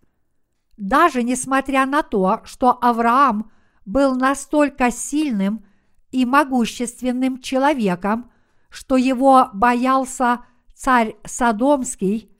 Даже 0.76 1.22
несмотря 1.22 1.86
на 1.86 2.02
то, 2.02 2.40
что 2.44 2.78
Авраам 2.80 3.50
был 3.84 4.14
настолько 4.14 4.90
сильным 4.90 5.64
и 6.10 6.24
могущественным 6.24 7.40
человеком, 7.40 8.30
что 8.68 8.96
его 8.96 9.48
боялся 9.52 10.44
царь 10.74 11.16
Содомский, 11.24 12.30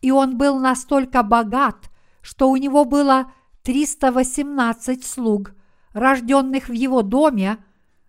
и 0.00 0.10
он 0.10 0.36
был 0.36 0.58
настолько 0.58 1.22
богат, 1.22 1.90
что 2.22 2.50
у 2.50 2.56
него 2.56 2.84
было 2.84 3.32
318 3.62 5.04
слуг, 5.04 5.52
рожденных 5.92 6.68
в 6.68 6.72
его 6.72 7.02
доме, 7.02 7.58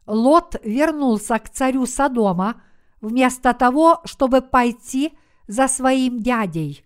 Лот 0.05 0.55
вернулся 0.63 1.37
к 1.37 1.49
царю 1.49 1.85
Содома– 1.85 2.61
вместо 3.01 3.53
того, 3.53 4.01
чтобы 4.05 4.41
пойти 4.41 5.17
за 5.47 5.67
своим 5.67 6.21
дядей. 6.21 6.83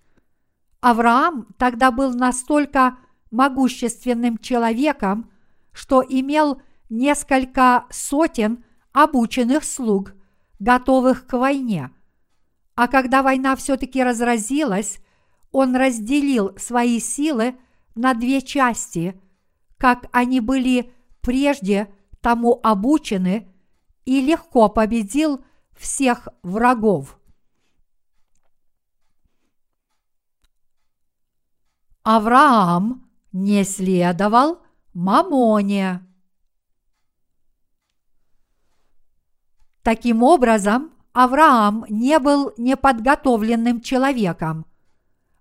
Авраам 0.81 1.47
тогда 1.57 1.91
был 1.91 2.13
настолько 2.13 2.97
могущественным 3.29 4.39
человеком, 4.39 5.31
что 5.71 6.03
имел 6.07 6.61
несколько 6.89 7.85
сотен 7.91 8.65
обученных 8.91 9.63
слуг, 9.63 10.13
готовых 10.59 11.27
к 11.27 11.37
войне. 11.37 11.91
А 12.75 12.87
когда 12.87 13.21
война 13.21 13.55
все-таки 13.55 14.03
разразилась, 14.03 14.99
он 15.51 15.75
разделил 15.75 16.57
свои 16.57 16.99
силы 16.99 17.55
на 17.93 18.13
две 18.13 18.41
части, 18.41 19.19
как 19.77 20.07
они 20.11 20.39
были 20.39 20.91
прежде 21.21 21.93
тому 22.21 22.59
обучены, 22.63 23.47
и 24.05 24.19
легко 24.19 24.67
победил 24.67 25.43
всех 25.77 26.27
врагов. 26.41 27.19
Авраам 32.15 33.09
не 33.31 33.63
следовал 33.63 34.59
Мамоне. 34.93 36.05
Таким 39.81 40.21
образом, 40.21 40.91
Авраам 41.13 41.85
не 41.87 42.19
был 42.19 42.51
неподготовленным 42.57 43.79
человеком. 43.79 44.65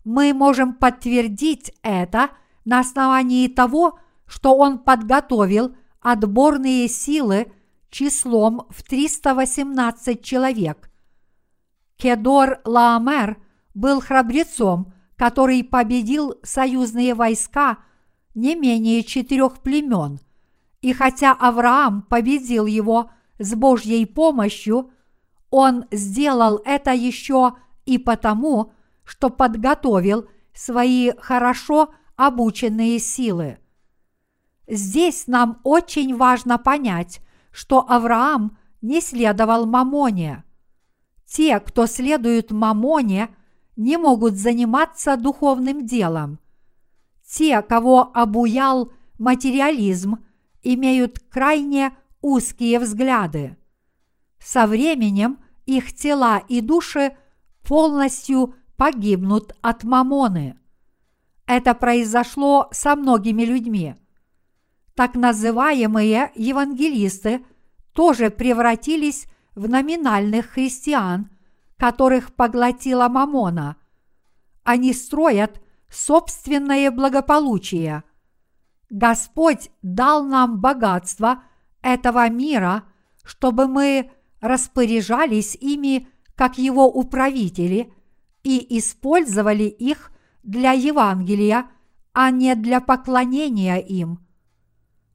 Мы 0.04 0.32
можем 0.32 0.74
подтвердить 0.74 1.72
это 1.82 2.30
на 2.64 2.78
основании 2.78 3.48
того, 3.48 3.98
что 4.28 4.54
он 4.54 4.78
подготовил 4.78 5.74
отборные 6.00 6.86
силы 6.86 7.52
числом 7.90 8.68
в 8.70 8.84
318 8.84 10.22
человек. 10.22 10.88
Кедор 11.96 12.60
Лаамер 12.64 13.38
был 13.74 14.00
храбрецом, 14.00 14.92
который 15.20 15.62
победил 15.62 16.36
союзные 16.42 17.12
войска 17.14 17.80
не 18.34 18.54
менее 18.54 19.02
четырех 19.02 19.58
племен, 19.58 20.18
и 20.80 20.94
хотя 20.94 21.32
Авраам 21.32 22.00
победил 22.00 22.64
его 22.64 23.10
с 23.38 23.54
Божьей 23.54 24.06
помощью, 24.06 24.90
он 25.50 25.84
сделал 25.90 26.62
это 26.64 26.94
еще 26.94 27.52
и 27.84 27.98
потому, 27.98 28.72
что 29.04 29.28
подготовил 29.28 30.26
свои 30.54 31.12
хорошо 31.18 31.90
обученные 32.16 32.98
силы. 32.98 33.58
Здесь 34.66 35.26
нам 35.26 35.60
очень 35.64 36.16
важно 36.16 36.56
понять, 36.56 37.20
что 37.52 37.84
Авраам 37.86 38.56
не 38.80 39.02
следовал 39.02 39.66
Мамоне. 39.66 40.44
Те, 41.26 41.60
кто 41.60 41.84
следует 41.84 42.52
Мамоне– 42.52 43.28
не 43.80 43.96
могут 43.96 44.34
заниматься 44.34 45.16
духовным 45.16 45.86
делом. 45.86 46.38
Те, 47.26 47.62
кого 47.62 48.10
обуял 48.12 48.92
материализм, 49.18 50.18
имеют 50.62 51.18
крайне 51.30 51.96
узкие 52.20 52.78
взгляды. 52.78 53.56
Со 54.38 54.66
временем 54.66 55.38
их 55.64 55.94
тела 55.94 56.42
и 56.46 56.60
души 56.60 57.16
полностью 57.62 58.54
погибнут 58.76 59.54
от 59.62 59.82
мамоны. 59.82 60.58
Это 61.46 61.72
произошло 61.72 62.68
со 62.72 62.96
многими 62.96 63.44
людьми. 63.44 63.94
Так 64.94 65.14
называемые 65.14 66.32
евангелисты 66.34 67.46
тоже 67.94 68.28
превратились 68.28 69.24
в 69.54 69.70
номинальных 69.70 70.50
христиан– 70.50 71.30
которых 71.80 72.34
поглотила 72.34 73.08
Мамона. 73.08 73.76
Они 74.64 74.92
строят 74.92 75.62
собственное 75.88 76.90
благополучие. 76.90 78.04
Господь 78.90 79.70
дал 79.80 80.22
нам 80.22 80.60
богатство 80.60 81.42
этого 81.80 82.28
мира, 82.28 82.84
чтобы 83.24 83.66
мы 83.66 84.10
распоряжались 84.42 85.54
ими 85.54 86.06
как 86.34 86.58
его 86.58 86.86
управители 86.86 87.90
и 88.42 88.78
использовали 88.78 89.64
их 89.64 90.12
для 90.42 90.72
Евангелия, 90.72 91.70
а 92.12 92.30
не 92.30 92.54
для 92.56 92.82
поклонения 92.82 93.76
им. 93.76 94.18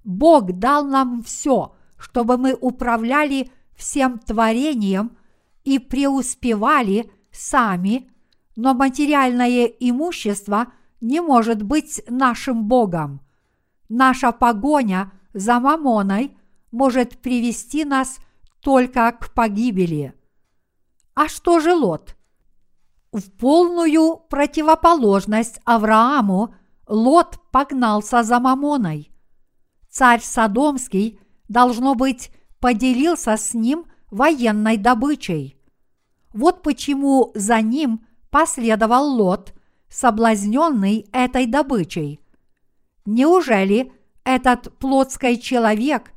Бог 0.03 0.51
дал 0.53 0.83
нам 0.83 1.21
все, 1.21 1.75
чтобы 1.95 2.37
мы 2.37 2.57
управляли 2.59 3.51
всем 3.75 4.17
творением– 4.17 5.15
и 5.65 5.79
преуспевали 5.79 7.11
сами, 7.31 8.09
но 8.55 8.73
материальное 8.73 9.65
имущество 9.65 10.67
не 11.01 11.19
может 11.19 11.61
быть 11.61 12.01
нашим 12.07 12.65
Богом. 12.65 13.21
Наша 13.89 14.31
погоня 14.31 15.11
за 15.33 15.59
мамоной 15.59 16.37
может 16.71 17.19
привести 17.19 17.83
нас 17.83 18.19
только 18.61 19.11
к 19.11 19.33
погибели. 19.33 20.13
А 21.13 21.27
что 21.27 21.59
же 21.59 21.73
Лот? 21.73 22.15
В 23.11 23.31
полную 23.31 24.17
противоположность 24.17 25.59
Аврааму 25.65 26.55
Лот 26.87 27.39
погнался 27.51 28.23
за 28.23 28.39
мамоной. 28.39 29.11
Царь 29.89 30.21
Содомский, 30.21 31.19
должно 31.47 31.95
быть, 31.95 32.31
поделился 32.59 33.37
с 33.37 33.53
ним 33.53 33.85
военной 34.11 34.77
добычей. 34.77 35.54
Вот 36.35 36.63
почему 36.63 37.31
за 37.33 37.61
ним 37.61 38.05
последовал 38.29 39.07
Лот, 39.07 39.53
соблазненный 39.87 41.07
этой 41.13 41.45
добычей. 41.45 42.19
Неужели 43.05 43.93
этот 44.25 44.77
плотский 44.77 45.39
человек 45.39 46.11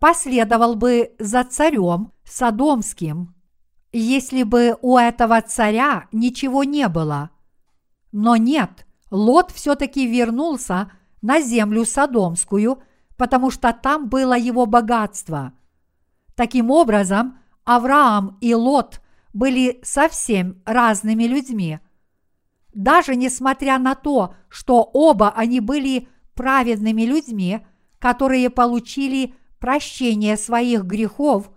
последовал 0.00 0.74
бы 0.74 1.12
за 1.20 1.44
царем 1.44 2.10
Содомским, 2.24 3.32
если 3.92 4.42
бы 4.42 4.76
у 4.82 4.98
этого 4.98 5.40
царя 5.40 6.08
ничего 6.10 6.64
не 6.64 6.88
было? 6.88 7.30
Но 8.10 8.34
нет, 8.34 8.84
Лот 9.12 9.52
все-таки 9.52 10.04
вернулся 10.04 10.90
на 11.22 11.40
землю 11.40 11.84
Содомскую, 11.84 12.82
потому 13.16 13.52
что 13.52 13.72
там 13.72 14.08
было 14.08 14.36
его 14.36 14.66
богатство. 14.66 15.52
Таким 16.34 16.72
образом, 16.72 17.38
Авраам 17.64 18.36
и 18.40 18.52
Лот– 18.52 19.00
были 19.32 19.80
совсем 19.82 20.62
разными 20.64 21.24
людьми. 21.24 21.80
Даже 22.72 23.16
несмотря 23.16 23.78
на 23.78 23.94
то, 23.94 24.34
что 24.48 24.82
оба 24.82 25.30
они 25.30 25.60
были 25.60 26.08
праведными 26.34 27.02
людьми, 27.02 27.66
которые 27.98 28.50
получили 28.50 29.34
прощение 29.58 30.36
своих 30.36 30.84
грехов, 30.84 31.50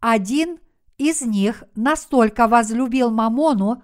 один 0.00 0.58
из 0.98 1.22
них 1.22 1.64
настолько 1.74 2.48
возлюбил 2.48 3.10
Мамону, 3.10 3.82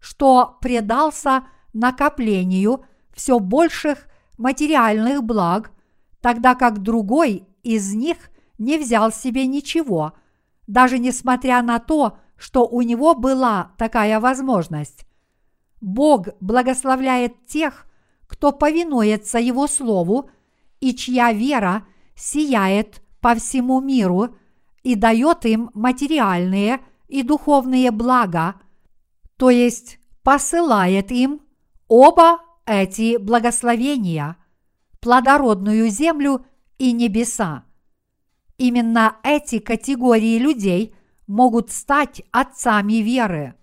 что 0.00 0.58
предался 0.60 1.44
накоплению 1.72 2.84
все 3.14 3.38
больших 3.38 4.06
материальных 4.38 5.22
благ, 5.22 5.72
тогда 6.20 6.54
как 6.54 6.80
другой 6.80 7.46
из 7.62 7.94
них 7.94 8.16
не 8.58 8.78
взял 8.78 9.12
себе 9.12 9.46
ничего, 9.46 10.14
даже 10.66 10.98
несмотря 10.98 11.62
на 11.62 11.78
то, 11.78 12.18
что 12.44 12.66
у 12.66 12.82
него 12.82 13.14
была 13.14 13.72
такая 13.78 14.20
возможность. 14.20 15.06
Бог 15.80 16.28
благословляет 16.40 17.46
тех, 17.46 17.86
кто 18.26 18.52
повинуется 18.52 19.38
Его 19.38 19.66
Слову 19.66 20.28
и 20.78 20.94
чья 20.94 21.32
вера 21.32 21.86
сияет 22.14 23.00
по 23.22 23.34
всему 23.34 23.80
миру 23.80 24.36
и 24.82 24.94
дает 24.94 25.46
им 25.46 25.70
материальные 25.72 26.80
и 27.08 27.22
духовные 27.22 27.90
блага, 27.90 28.56
то 29.38 29.48
есть 29.48 29.98
посылает 30.22 31.10
им 31.12 31.40
оба 31.88 32.40
эти 32.66 33.16
благословения, 33.16 34.36
плодородную 35.00 35.88
землю 35.88 36.44
и 36.76 36.92
небеса. 36.92 37.64
Именно 38.58 39.16
эти 39.22 39.60
категории 39.60 40.36
людей– 40.36 40.94
могут 41.26 41.70
стать 41.70 42.22
отцами 42.30 42.94
веры. 42.94 43.54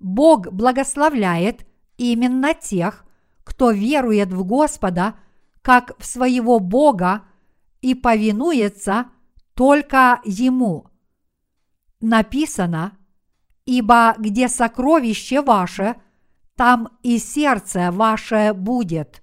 Бог 0.00 0.52
благословляет 0.52 1.66
именно 1.96 2.54
тех, 2.54 3.04
кто 3.44 3.70
верует 3.70 4.32
в 4.32 4.44
Господа 4.44 5.14
как 5.62 5.96
в 5.98 6.04
своего 6.04 6.58
Бога 6.58 7.24
и 7.80 7.94
повинуется 7.94 9.06
только 9.54 10.20
Ему. 10.24 10.88
Написано, 12.00 12.98
«Ибо 13.64 14.16
где 14.18 14.48
сокровище 14.48 15.40
ваше, 15.40 15.94
там 16.56 16.88
и 17.02 17.18
сердце 17.18 17.92
ваше 17.92 18.54
будет». 18.54 19.22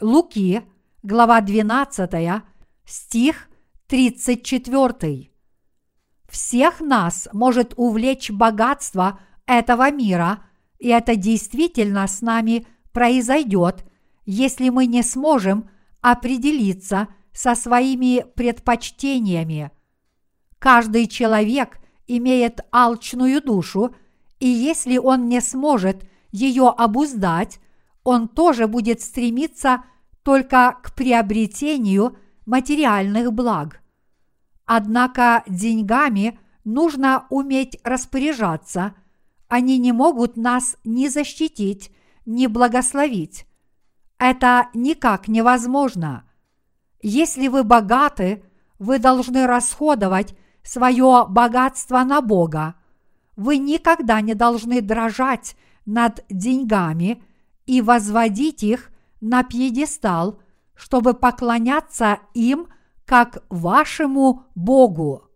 Луки, 0.00 0.62
глава 1.02 1.40
12, 1.40 2.42
стих 2.84 3.48
34. 3.86 5.33
Всех 6.34 6.80
нас 6.80 7.28
может 7.32 7.74
увлечь 7.76 8.28
богатство 8.28 9.20
этого 9.46 9.92
мира, 9.92 10.42
и 10.80 10.88
это 10.88 11.14
действительно 11.14 12.08
с 12.08 12.22
нами 12.22 12.66
произойдет, 12.90 13.84
если 14.26 14.68
мы 14.70 14.86
не 14.86 15.04
сможем 15.04 15.70
определиться 16.00 17.06
со 17.32 17.54
своими 17.54 18.26
предпочтениями. 18.34 19.70
Каждый 20.58 21.06
человек 21.06 21.78
имеет 22.08 22.62
алчную 22.72 23.40
душу, 23.40 23.94
и 24.40 24.48
если 24.48 24.98
он 24.98 25.28
не 25.28 25.40
сможет 25.40 26.02
ее 26.32 26.68
обуздать, 26.68 27.60
он 28.02 28.26
тоже 28.26 28.66
будет 28.66 29.00
стремиться 29.00 29.84
только 30.24 30.78
к 30.82 30.96
приобретению 30.96 32.16
материальных 32.44 33.32
благ. 33.32 33.83
Однако 34.66 35.42
деньгами 35.46 36.38
нужно 36.64 37.26
уметь 37.30 37.78
распоряжаться, 37.84 38.94
они 39.48 39.78
не 39.78 39.92
могут 39.92 40.36
нас 40.36 40.76
ни 40.84 41.08
защитить, 41.08 41.92
ни 42.26 42.46
благословить. 42.46 43.46
Это 44.18 44.68
никак 44.74 45.28
невозможно. 45.28 46.24
Если 47.02 47.48
вы 47.48 47.62
богаты, 47.62 48.42
вы 48.78 48.98
должны 48.98 49.46
расходовать 49.46 50.34
свое 50.62 51.26
богатство 51.28 52.02
на 52.04 52.22
Бога. 52.22 52.76
Вы 53.36 53.58
никогда 53.58 54.20
не 54.22 54.34
должны 54.34 54.80
дрожать 54.80 55.56
над 55.84 56.24
деньгами 56.30 57.22
и 57.66 57.82
возводить 57.82 58.62
их 58.62 58.90
на 59.20 59.42
пьедестал, 59.42 60.40
чтобы 60.74 61.14
поклоняться 61.14 62.18
им 62.32 62.68
как 63.04 63.44
вашему 63.48 64.46
Богу. 64.54 65.28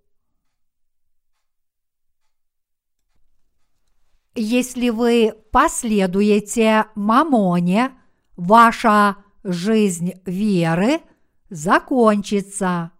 Если 4.34 4.90
вы 4.90 5.34
последуете 5.50 6.86
мамоне, 6.94 7.92
ваша 8.36 9.16
жизнь 9.42 10.12
веры 10.24 11.00
закончится. 11.50 12.92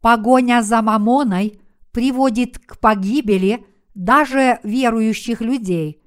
Погоня 0.00 0.62
за 0.62 0.82
мамоной 0.82 1.60
приводит 1.90 2.58
к 2.58 2.78
погибели 2.78 3.66
даже 3.94 4.60
верующих 4.62 5.40
людей. 5.40 6.02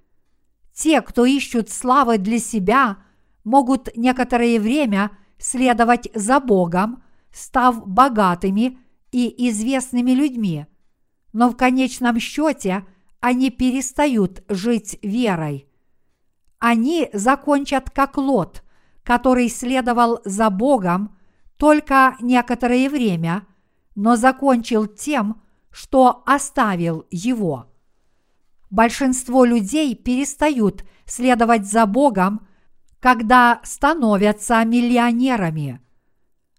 Те, 0.73 1.01
кто 1.01 1.25
ищут 1.25 1.69
славы 1.69 2.17
для 2.17 2.39
себя, 2.39 2.97
могут 3.43 3.95
некоторое 3.95 4.59
время 4.59 5.11
следовать 5.37 6.09
за 6.13 6.39
Богом, 6.39 7.03
став 7.31 7.87
богатыми 7.87 8.79
и 9.11 9.49
известными 9.49 10.11
людьми, 10.11 10.65
но 11.33 11.49
в 11.49 11.55
конечном 11.55 12.19
счете 12.19 12.85
они 13.19 13.49
перестают 13.49 14.43
жить 14.49 14.97
верой. 15.01 15.67
Они 16.59 17.09
закончат 17.13 17.89
как 17.89 18.17
Лот, 18.17 18.63
который 19.03 19.49
следовал 19.49 20.19
за 20.25 20.49
Богом 20.49 21.17
только 21.57 22.15
некоторое 22.21 22.89
время, 22.89 23.45
но 23.95 24.15
закончил 24.15 24.85
тем, 24.85 25.41
что 25.71 26.23
оставил 26.25 27.05
его. 27.09 27.67
Большинство 28.69 29.45
людей 29.45 29.95
перестают 29.95 30.83
следовать 31.05 31.65
за 31.65 31.85
Богом, 31.85 32.47
когда 32.99 33.61
становятся 33.63 34.63
миллионерами. 34.65 35.81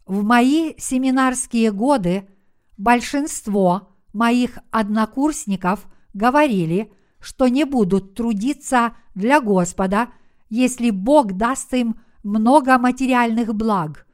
В 0.07 0.25
мои 0.25 0.75
семинарские 0.79 1.71
годы 1.71 2.29
большинство 2.77 3.89
моих 4.13 4.59
однокурсников 4.71 5.87
говорили, 6.15 6.93
что 7.21 7.49
не 7.49 7.65
будут 7.65 8.15
трудиться 8.15 8.97
для 9.15 9.41
Господа, 9.41 10.09
если 10.49 10.91
Бог 10.91 11.35
даст 11.35 11.73
им 11.75 12.01
много 12.23 12.79
материальных 12.79 13.55
благ. 13.55 14.07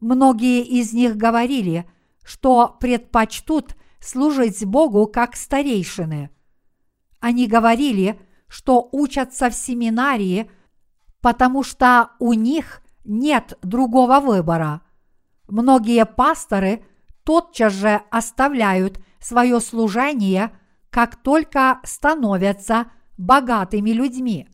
Многие 0.00 0.62
из 0.62 0.92
них 0.92 1.16
говорили, 1.16 1.90
что 2.22 2.76
предпочтут 2.78 3.74
служить 4.00 4.64
Богу 4.64 5.06
как 5.06 5.34
старейшины. 5.34 6.30
Они 7.18 7.48
говорили, 7.48 8.20
что 8.46 8.88
учатся 8.92 9.50
в 9.50 9.54
семинарии, 9.54 10.50
потому 11.20 11.62
что 11.62 12.10
у 12.18 12.32
них 12.32 12.82
нет 13.04 13.58
другого 13.62 14.20
выбора. 14.20 14.82
Многие 15.48 16.04
пасторы 16.04 16.84
тотчас 17.24 17.72
же 17.72 18.02
оставляют 18.10 19.00
свое 19.20 19.60
служение, 19.60 20.52
как 20.90 21.16
только 21.16 21.80
становятся 21.84 22.90
богатыми 23.16 23.90
людьми. 23.90 24.48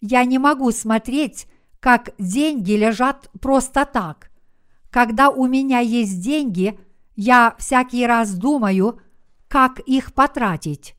Я 0.00 0.24
не 0.24 0.38
могу 0.38 0.70
смотреть, 0.72 1.46
как 1.78 2.10
деньги 2.18 2.72
лежат 2.72 3.30
просто 3.40 3.84
так. 3.84 4.30
Когда 4.90 5.30
у 5.30 5.46
меня 5.46 5.78
есть 5.78 6.20
деньги, 6.20 6.78
я 7.16 7.54
всякий 7.58 8.06
раз 8.06 8.34
думаю, 8.34 9.00
как 9.48 9.78
их 9.80 10.14
потратить. 10.14 10.96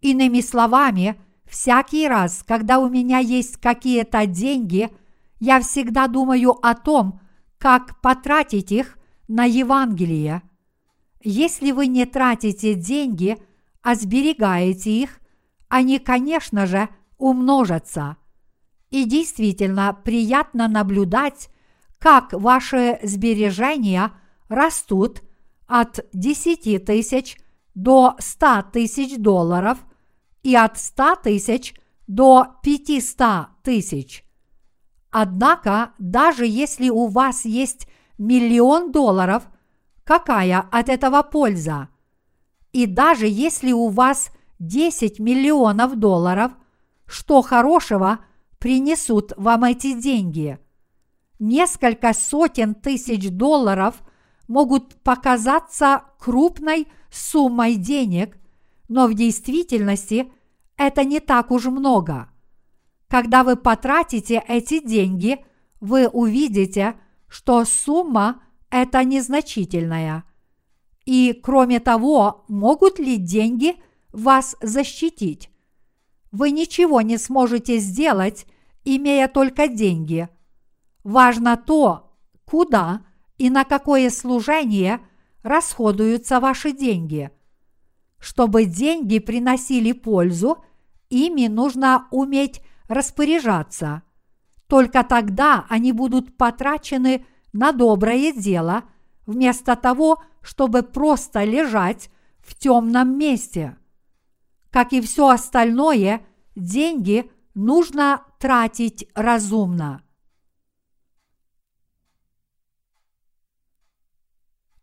Иными 0.00 0.40
словами, 0.40 1.20
всякий 1.50 2.08
раз, 2.08 2.42
когда 2.46 2.78
у 2.78 2.88
меня 2.88 3.18
есть 3.18 3.56
какие-то 3.58 4.26
деньги, 4.26 4.90
я 5.38 5.60
всегда 5.60 6.06
думаю 6.06 6.52
о 6.64 6.74
том, 6.74 7.20
как 7.58 8.00
потратить 8.00 8.72
их 8.72 8.98
на 9.28 9.44
Евангелие. 9.44 10.42
Если 11.22 11.72
вы 11.72 11.86
не 11.86 12.06
тратите 12.06 12.74
деньги, 12.74 13.36
а 13.82 13.94
сберегаете 13.94 14.90
их, 14.90 15.20
они, 15.68 15.98
конечно 15.98 16.66
же, 16.66 16.88
умножатся. 17.18 18.16
И 18.90 19.04
действительно 19.04 19.92
приятно 19.92 20.68
наблюдать, 20.68 21.48
как 21.98 22.32
ваши 22.32 22.98
сбережения 23.02 24.12
растут 24.48 25.22
от 25.66 26.00
10 26.12 26.84
тысяч 26.84 27.36
до 27.74 28.16
100 28.18 28.64
тысяч 28.72 29.16
долларов 29.16 29.78
и 30.42 30.54
от 30.54 30.78
100 30.78 31.16
тысяч 31.22 31.74
до 32.06 32.56
500 32.62 33.48
тысяч. 33.62 34.24
Однако, 35.10 35.92
даже 35.98 36.46
если 36.46 36.88
у 36.88 37.06
вас 37.06 37.44
есть 37.44 37.88
миллион 38.18 38.92
долларов– 38.92 39.44
какая 40.10 40.66
от 40.72 40.88
этого 40.88 41.22
польза? 41.22 41.88
И 42.72 42.86
даже 42.86 43.28
если 43.28 43.70
у 43.70 43.90
вас 43.90 44.32
10 44.58 45.20
миллионов 45.20 45.94
долларов, 45.96 46.50
что 47.06 47.42
хорошего 47.42 48.18
принесут 48.58 49.32
вам 49.36 49.62
эти 49.62 49.92
деньги? 49.92 50.58
Несколько 51.38 52.12
сотен 52.12 52.74
тысяч 52.74 53.30
долларов 53.30 54.02
могут 54.48 55.00
показаться 55.04 56.02
крупной 56.18 56.88
суммой 57.12 57.76
денег, 57.76 58.36
но 58.90 59.06
в 59.06 59.14
действительности 59.14 60.30
это 60.76 61.04
не 61.04 61.20
так 61.20 61.52
уж 61.52 61.66
много. 61.66 62.28
Когда 63.08 63.44
вы 63.44 63.54
потратите 63.54 64.42
эти 64.48 64.84
деньги, 64.84 65.44
вы 65.80 66.08
увидите, 66.08 66.96
что 67.28 67.64
сумма– 67.64 68.42
это 68.70 69.04
незначительное. 69.04 70.24
И 71.04 71.38
кроме 71.40 71.78
того, 71.78 72.44
могут 72.48 72.98
ли 72.98 73.16
деньги 73.16 73.76
вас 74.12 74.56
защитить? 74.60 75.50
Вы 76.32 76.50
ничего 76.50 77.00
не 77.00 77.16
сможете 77.16 77.78
сделать, 77.78 78.44
имея 78.84 79.28
только 79.28 79.68
деньги. 79.68 80.28
Важно 81.04 81.56
то, 81.56 82.12
куда 82.44 83.06
и 83.38 83.50
на 83.50 83.64
какое 83.64 84.10
служение 84.10 84.98
расходуются 85.44 86.40
ваши 86.40 86.72
деньги. 86.72 87.30
Чтобы 88.20 88.66
деньги 88.66 89.18
приносили 89.18 89.92
пользу, 89.92 90.62
ими 91.08 91.46
нужно 91.46 92.06
уметь 92.10 92.60
распоряжаться. 92.86 94.02
Только 94.66 95.02
тогда 95.02 95.66
они 95.68 95.92
будут 95.92 96.36
потрачены 96.36 97.26
на 97.52 97.72
доброе 97.72 98.32
дело, 98.32 98.84
вместо 99.26 99.74
того, 99.74 100.22
чтобы 100.42 100.82
просто 100.82 101.44
лежать 101.44 102.10
в 102.38 102.54
темном 102.54 103.18
месте. 103.18 103.76
Как 104.70 104.92
и 104.92 105.00
все 105.00 105.28
остальное, 105.30 106.24
деньги 106.54 107.30
нужно 107.54 108.22
тратить 108.38 109.08
разумно. 109.14 110.02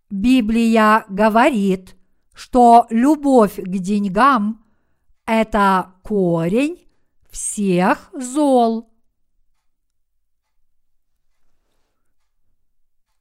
Библия 0.10 1.06
говорит, 1.10 1.96
что 2.38 2.86
любовь 2.91 3.56
к 3.56 3.78
деньгам– 3.80 4.63
это 5.26 5.93
корень 6.04 6.88
всех 7.32 8.12
зол. 8.13 8.91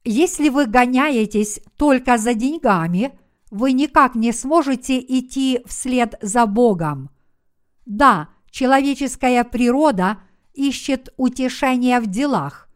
Если 0.03 0.49
вы 0.49 0.67
гоняетесь 0.67 1.59
только 1.77 2.19
за 2.19 2.35
деньгами, 2.35 3.17
вы 3.49 3.71
никак 3.71 4.13
не 4.13 4.31
сможете 4.31 4.99
идти 4.99 5.61
вслед 5.65 6.13
за 6.21 6.45
Богом. 6.45 7.09
Да, 7.87 8.29
человеческая 8.51 9.43
природа 9.43 10.19
ищет 10.53 11.11
утешения 11.17 11.99
в 11.99 12.05
делах. 12.05 12.69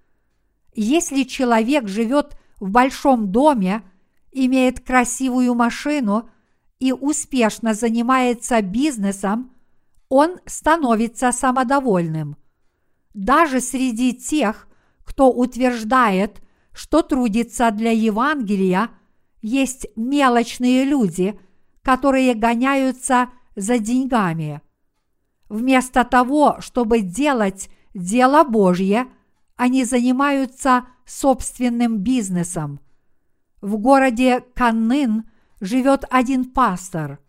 Если 0.74 1.22
человек 1.22 1.88
живет 1.88 2.36
в 2.60 2.72
большом 2.72 3.32
доме, 3.32 3.84
имеет 4.32 4.80
красивую 4.80 5.54
машину 5.54 6.30
и 6.80 6.92
успешно 6.92 7.74
занимается 7.74 8.62
бизнесом, 8.62 9.52
он 10.10 10.40
становится 10.46 11.32
самодовольным. 11.32 12.38
Даже 13.14 13.60
среди 13.62 14.14
тех, 14.14 14.68
кто 15.04 15.32
утверждает, 15.32 16.42
что 16.74 17.02
трудится 17.02 17.72
для 17.72 17.92
Евангелия, 17.92 18.90
есть 19.42 19.88
мелочные 19.96 20.86
люди, 20.86 21.40
которые 21.82 22.34
гоняются 22.34 23.30
за 23.56 23.80
деньгами. 23.80 24.62
Вместо 25.50 26.06
того, 26.06 26.58
чтобы 26.60 27.02
делать 27.02 27.70
дело 27.94 28.44
Божье, 28.44 29.08
они 29.56 29.84
занимаются 29.84 30.86
собственным 31.06 31.98
бизнесом. 32.00 32.80
В 33.62 33.78
городе 33.78 34.42
Каннын 34.56 35.30
живет 35.60 36.06
один 36.10 36.46
пастор. 36.46 37.20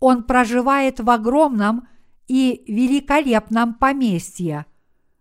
Он 0.00 0.24
проживает 0.24 1.00
в 1.00 1.10
огромном 1.10 1.86
и 2.26 2.64
великолепном 2.66 3.74
поместье, 3.74 4.64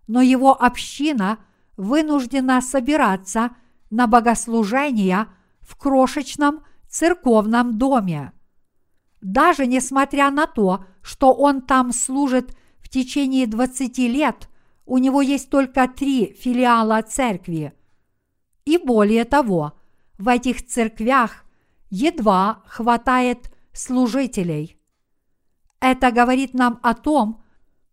но 0.08 0.22
его 0.22 0.54
община 0.54 1.40
вынуждена 1.76 2.62
собираться 2.62 3.52
на 3.90 4.08
богослужения 4.08 5.28
в 5.60 5.76
крошечном 5.76 6.64
церковном 6.88 7.78
доме. 7.78 8.32
Даже 9.22 9.66
несмотря 9.68 10.32
на 10.32 10.48
то, 10.48 10.86
что 11.02 11.34
он 11.34 11.62
там 11.62 11.92
служит 11.92 12.56
в 12.80 12.88
течение 12.88 13.48
20 13.48 13.98
лет, 14.00 14.50
у 14.86 14.98
него 14.98 15.22
есть 15.22 15.50
только 15.50 15.88
три 15.90 16.34
филиала 16.40 17.02
церкви. 17.02 17.74
И 18.64 18.78
более 18.78 19.26
того, 19.26 19.77
в 20.18 20.28
этих 20.28 20.66
церквях 20.66 21.46
едва 21.90 22.64
хватает 22.66 23.52
служителей. 23.74 24.80
Это 25.80 26.12
говорит 26.12 26.54
нам 26.54 26.80
о 26.82 26.94
том, 26.94 27.44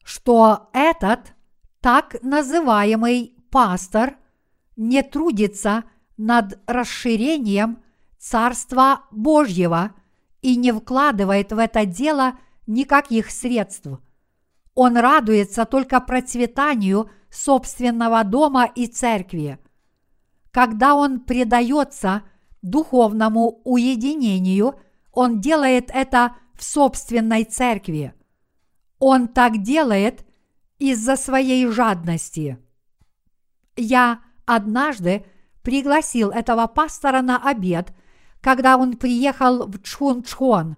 что 0.02 0.70
этот 0.72 1.34
так 1.80 2.16
называемый 2.22 3.34
пастор 3.50 4.16
не 4.76 5.02
трудится 5.02 5.84
над 6.16 6.58
расширением 6.66 7.82
Царства 8.18 9.02
Божьего 9.10 9.92
и 10.40 10.56
не 10.56 10.72
вкладывает 10.72 11.52
в 11.52 11.58
это 11.58 11.84
дело 11.84 12.38
никаких 12.66 13.30
средств. 13.30 13.88
Он 14.74 14.96
радуется 14.96 15.66
только 15.66 16.00
процветанию 16.00 17.10
собственного 17.30 18.24
дома 18.24 18.64
и 18.64 18.86
церкви. 18.86 19.58
Когда 20.54 20.94
он 20.94 21.18
предается 21.18 22.22
духовному 22.62 23.60
уединению, 23.64 24.78
он 25.10 25.40
делает 25.40 25.90
это 25.92 26.36
в 26.54 26.62
собственной 26.62 27.42
церкви. 27.42 28.14
Он 29.00 29.26
так 29.26 29.62
делает 29.62 30.24
из-за 30.78 31.16
своей 31.16 31.66
жадности. 31.66 32.56
Я 33.74 34.20
однажды 34.46 35.26
пригласил 35.62 36.30
этого 36.30 36.68
пастора 36.68 37.20
на 37.20 37.36
обед, 37.36 37.92
когда 38.40 38.76
он 38.76 38.96
приехал 38.96 39.66
в 39.66 39.82
Чхунчхон, 39.82 40.76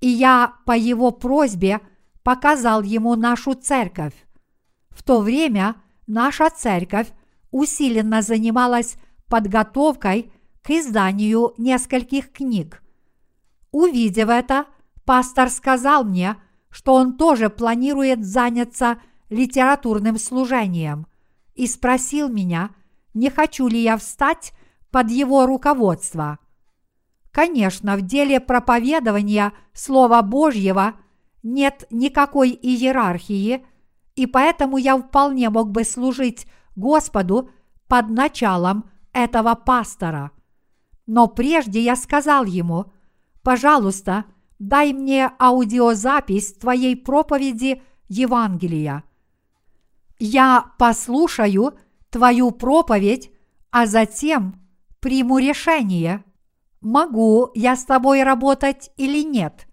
и 0.00 0.08
я 0.08 0.56
по 0.66 0.76
его 0.76 1.10
просьбе 1.10 1.80
показал 2.22 2.82
ему 2.82 3.14
нашу 3.14 3.54
церковь. 3.54 4.26
В 4.90 5.02
то 5.02 5.22
время 5.22 5.76
наша 6.06 6.50
церковь 6.50 7.10
усиленно 7.50 8.22
занималась 8.22 8.96
подготовкой 9.28 10.32
к 10.62 10.70
изданию 10.70 11.54
нескольких 11.58 12.32
книг. 12.32 12.82
Увидев 13.70 14.28
это, 14.28 14.66
пастор 15.04 15.48
сказал 15.48 16.04
мне, 16.04 16.36
что 16.70 16.94
он 16.94 17.16
тоже 17.16 17.50
планирует 17.50 18.24
заняться 18.24 19.00
литературным 19.28 20.18
служением 20.18 21.06
и 21.54 21.66
спросил 21.66 22.28
меня, 22.28 22.70
не 23.14 23.30
хочу 23.30 23.68
ли 23.68 23.80
я 23.80 23.96
встать 23.96 24.52
под 24.90 25.10
его 25.10 25.46
руководство. 25.46 26.38
Конечно, 27.30 27.96
в 27.96 28.02
деле 28.02 28.40
проповедования 28.40 29.52
Слова 29.72 30.20
Божьего 30.22 30.94
нет 31.42 31.86
никакой 31.90 32.50
иерархии, 32.50 33.64
и 34.16 34.26
поэтому 34.26 34.76
я 34.78 34.96
вполне 34.98 35.48
мог 35.48 35.70
бы 35.70 35.84
служить 35.84 36.46
Господу 36.76 37.50
под 37.88 38.08
началом 38.08 38.90
этого 39.12 39.54
пастора. 39.54 40.30
Но 41.06 41.26
прежде 41.26 41.80
я 41.80 41.96
сказал 41.96 42.44
ему, 42.44 42.92
пожалуйста, 43.42 44.26
дай 44.58 44.92
мне 44.92 45.30
аудиозапись 45.38 46.52
твоей 46.54 46.96
проповеди 46.96 47.82
Евангелия. 48.08 49.04
Я 50.18 50.72
послушаю 50.78 51.74
твою 52.10 52.50
проповедь, 52.50 53.32
а 53.70 53.86
затем 53.86 54.60
приму 55.00 55.38
решение, 55.38 56.24
могу 56.80 57.50
я 57.54 57.76
с 57.76 57.84
тобой 57.84 58.22
работать 58.22 58.90
или 58.96 59.24
нет. 59.24 59.66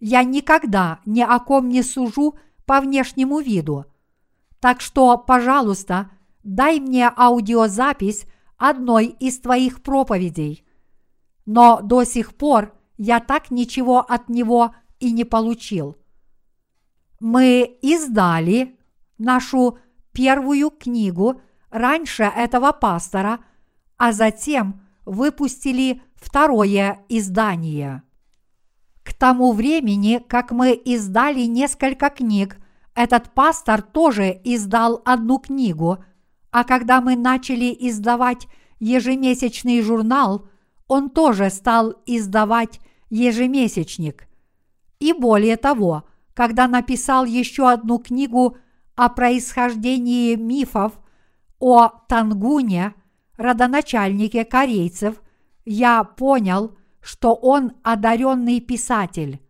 Я 0.00 0.24
никогда 0.24 1.00
ни 1.04 1.20
о 1.20 1.38
ком 1.38 1.68
не 1.68 1.82
сужу 1.82 2.36
по 2.66 2.80
внешнему 2.80 3.40
виду. 3.40 3.86
Так 4.60 4.80
что, 4.80 5.18
пожалуйста, 5.18 6.10
дай 6.44 6.78
мне 6.78 7.10
аудиозапись 7.16 8.26
одной 8.56 9.06
из 9.06 9.40
твоих 9.40 9.82
проповедей. 9.82 10.64
Но 11.46 11.80
до 11.82 12.04
сих 12.04 12.34
пор 12.34 12.74
я 12.96 13.20
так 13.20 13.50
ничего 13.50 14.00
от 14.00 14.28
него 14.28 14.74
и 15.00 15.12
не 15.12 15.24
получил. 15.24 15.96
Мы 17.20 17.78
издали 17.82 18.78
нашу 19.18 19.78
первую 20.12 20.70
книгу 20.70 21.40
раньше 21.70 22.22
этого 22.22 22.72
пастора, 22.72 23.40
а 23.96 24.12
затем 24.12 24.82
выпустили 25.04 26.02
второе 26.14 27.04
издание. 27.08 28.02
К 29.02 29.12
тому 29.12 29.52
времени, 29.52 30.22
как 30.26 30.50
мы 30.50 30.72
издали 30.72 31.42
несколько 31.42 32.08
книг, 32.08 32.58
этот 32.94 33.34
пастор 33.34 33.82
тоже 33.82 34.40
издал 34.44 35.02
одну 35.04 35.38
книгу, 35.38 35.98
а 36.54 36.62
когда 36.62 37.00
мы 37.00 37.16
начали 37.16 37.76
издавать 37.80 38.46
ежемесячный 38.78 39.82
журнал, 39.82 40.46
он 40.86 41.10
тоже 41.10 41.50
стал 41.50 41.94
издавать 42.06 42.78
ежемесячник. 43.10 44.28
И 45.00 45.12
более 45.12 45.56
того, 45.56 46.04
когда 46.32 46.68
написал 46.68 47.24
еще 47.24 47.68
одну 47.68 47.98
книгу 47.98 48.56
о 48.94 49.08
происхождении 49.08 50.36
мифов 50.36 50.92
о 51.58 51.88
Тангуне, 51.88 52.94
родоначальнике 53.36 54.44
корейцев, 54.44 55.20
я 55.64 56.04
понял, 56.04 56.76
что 57.00 57.34
он 57.34 57.72
одаренный 57.82 58.60
писатель. 58.60 59.40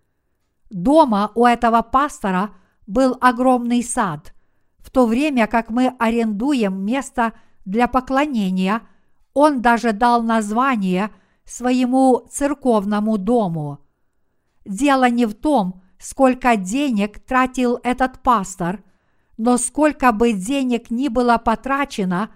Дома 0.70 1.32
у 1.34 1.44
этого 1.44 1.82
пастора 1.82 2.54
был 2.86 3.18
огромный 3.20 3.82
сад. 3.82 4.33
В 4.84 4.90
то 4.90 5.06
время 5.06 5.46
как 5.46 5.70
мы 5.70 5.94
арендуем 5.98 6.84
место 6.84 7.32
для 7.64 7.88
поклонения, 7.88 8.82
он 9.32 9.62
даже 9.62 9.92
дал 9.92 10.22
название 10.22 11.10
своему 11.46 12.28
церковному 12.30 13.16
дому. 13.16 13.78
Дело 14.66 15.08
не 15.08 15.24
в 15.24 15.32
том, 15.32 15.82
сколько 15.98 16.56
денег 16.56 17.18
тратил 17.18 17.80
этот 17.82 18.22
пастор, 18.22 18.84
но 19.38 19.56
сколько 19.56 20.12
бы 20.12 20.34
денег 20.34 20.90
ни 20.90 21.08
было 21.08 21.38
потрачено, 21.38 22.30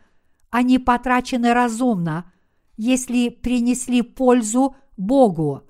они 0.49 0.79
потрачены 0.79 1.53
разумно, 1.53 2.33
если 2.79 3.29
принесли 3.29 4.01
пользу 4.01 4.75
Богу. 4.97 5.65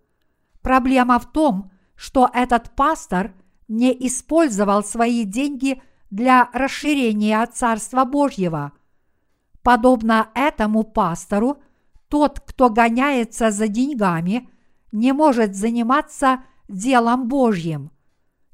Проблема 0.63 1.19
в 1.19 1.27
том, 1.33 1.73
что 1.97 2.31
этот 2.33 2.71
пастор 2.77 3.35
не 3.67 3.91
использовал 4.07 4.85
свои 4.85 5.25
деньги 5.25 5.83
для 6.11 6.49
расширения 6.53 7.45
Царства 7.47 8.05
Божьего. 8.05 8.73
Подобно 9.63 10.29
этому 10.35 10.85
пастору, 10.85 11.59
тот, 12.09 12.41
кто 12.41 12.71
гоняется 12.71 13.51
за 13.51 13.69
деньгами, 13.69 14.49
не 14.93 15.13
может 15.13 15.55
заниматься 15.55 16.43
делом 16.69 17.29
Божьим. 17.29 17.91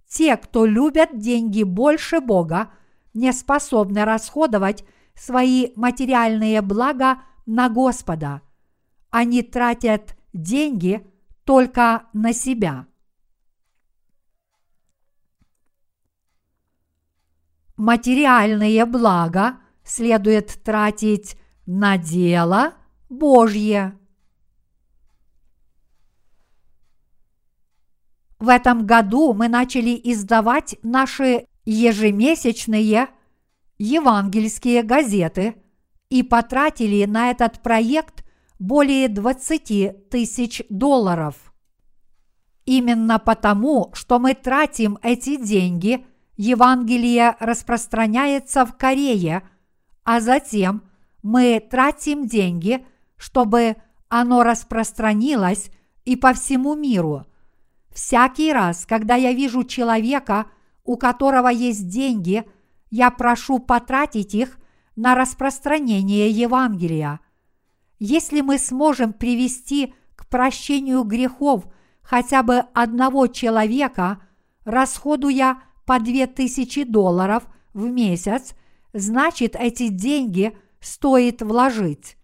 Те, 0.09 0.37
кто 0.37 0.67
любят 0.67 1.19
деньги 1.19 1.63
больше 1.63 2.21
Бога, 2.21 2.71
не 3.15 3.33
способны 3.33 4.05
расходовать 4.05 4.85
свои 5.15 5.69
материальные 5.77 6.61
блага 6.63 7.23
на 7.47 7.69
Господа. 7.69 8.43
Они 9.11 9.43
тратят 9.43 10.17
деньги 10.33 11.07
только 11.45 12.07
на 12.13 12.33
себя. 12.33 12.87
Материальные 17.77 18.85
блага 18.87 19.59
следует 19.85 20.62
тратить 20.62 21.37
на 21.66 21.99
дело 21.99 22.75
Божье. 23.09 23.99
В 28.39 28.49
этом 28.49 28.85
году 28.85 29.33
мы 29.33 29.49
начали 29.49 29.99
издавать 30.05 30.77
наши 30.83 31.47
ежемесячные 31.64 33.09
евангельские 33.79 34.83
газеты 34.83 35.57
и 36.11 36.22
потратили 36.22 37.05
на 37.07 37.31
этот 37.31 37.62
проект 37.62 38.25
более 38.59 39.09
20 39.09 40.11
тысяч 40.11 40.62
долларов. 40.68 41.55
Именно 42.66 43.18
потому, 43.18 43.91
что 43.95 44.18
мы 44.18 44.35
тратим 44.35 44.99
эти 45.03 45.43
деньги, 45.43 46.07
Евангелие 46.37 47.37
распространяется 47.39 48.66
в 48.66 48.76
Корее, 48.76 49.43
а 50.03 50.20
затем 50.20 50.82
мы 51.22 51.64
тратим 51.70 52.26
деньги, 52.26 52.85
чтобы 53.16 53.76
оно 54.09 54.43
распространилось 54.43 55.70
и 56.05 56.16
по 56.16 56.35
всему 56.35 56.74
миру. 56.74 57.26
Всякий 57.93 58.53
раз, 58.53 58.87
когда 58.87 59.14
я 59.14 59.32
вижу 59.32 59.64
человека, 59.64 60.47
у 60.85 60.97
которого 60.97 61.49
есть 61.49 61.89
деньги, 61.89 62.45
я 62.91 63.11
прошу 63.11 63.61
потратить 63.61 64.35
их 64.35 64.59
на 64.97 65.14
распространение 65.14 66.30
Евангелия. 66.30 67.20
Если 67.99 68.41
мы 68.41 68.59
сможем 68.59 69.12
привести 69.12 69.95
к 70.16 70.28
прощению 70.28 71.05
грехов 71.05 71.64
хотя 72.03 72.43
бы 72.43 72.59
одного 72.74 73.28
человека, 73.28 74.20
расходуя 74.64 75.62
по 75.87 75.99
две 75.99 76.26
тысячи 76.26 76.85
долларов 76.85 77.45
в 77.72 77.87
месяц, 77.87 78.55
значит 78.93 79.57
эти 79.57 79.89
деньги 79.89 80.57
стоит 80.80 81.43
вложить. 81.43 82.16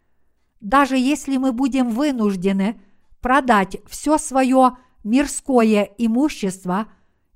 Даже 0.60 0.96
если 0.96 1.36
мы 1.36 1.52
будем 1.52 1.90
вынуждены 1.90 2.80
продать 3.20 3.78
все 3.88 4.18
свое 4.18 4.76
мирское 5.04 5.84
имущество, 5.98 6.88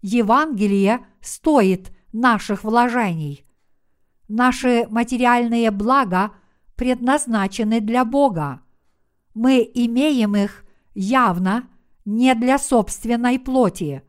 Евангелие 0.03 1.07
стоит 1.21 1.91
наших 2.13 2.65
вложений. 2.65 3.45
Наши 4.29 4.87
материальные 4.91 5.71
блага 5.71 6.33
предназначены 6.77 7.81
для 7.81 8.05
Бога. 8.05 8.61
Мы 9.35 9.69
имеем 9.75 10.37
их 10.37 10.65
явно 10.95 11.69
не 12.05 12.35
для 12.35 12.59
собственной 12.59 13.39
плоти. 13.39 14.03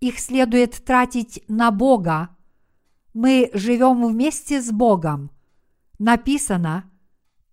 Их 0.00 0.18
следует 0.18 0.84
тратить 0.84 1.42
на 1.48 1.70
Бога. 1.70 2.30
Мы 3.12 3.50
живем 3.54 4.06
вместе 4.06 4.60
с 4.60 4.70
Богом. 4.70 5.30
Написано, 5.98 6.90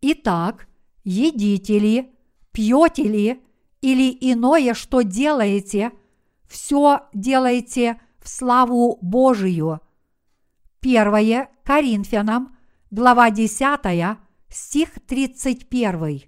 «Итак, 0.02 0.68
едите 1.04 1.80
ли, 1.80 2.16
пьете 2.52 3.04
ли, 3.04 3.44
или 3.82 4.18
иное, 4.20 4.74
что 4.74 5.02
делаете, 5.02 5.92
все 6.48 7.08
делайте 7.14 8.02
в 8.20 8.28
славу 8.28 8.98
Божию». 9.02 9.82
Первое 10.80 11.50
Коринфянам, 11.64 12.58
глава 12.90 13.30
10, 13.30 14.18
стих 14.50 14.90
31. 15.06 16.24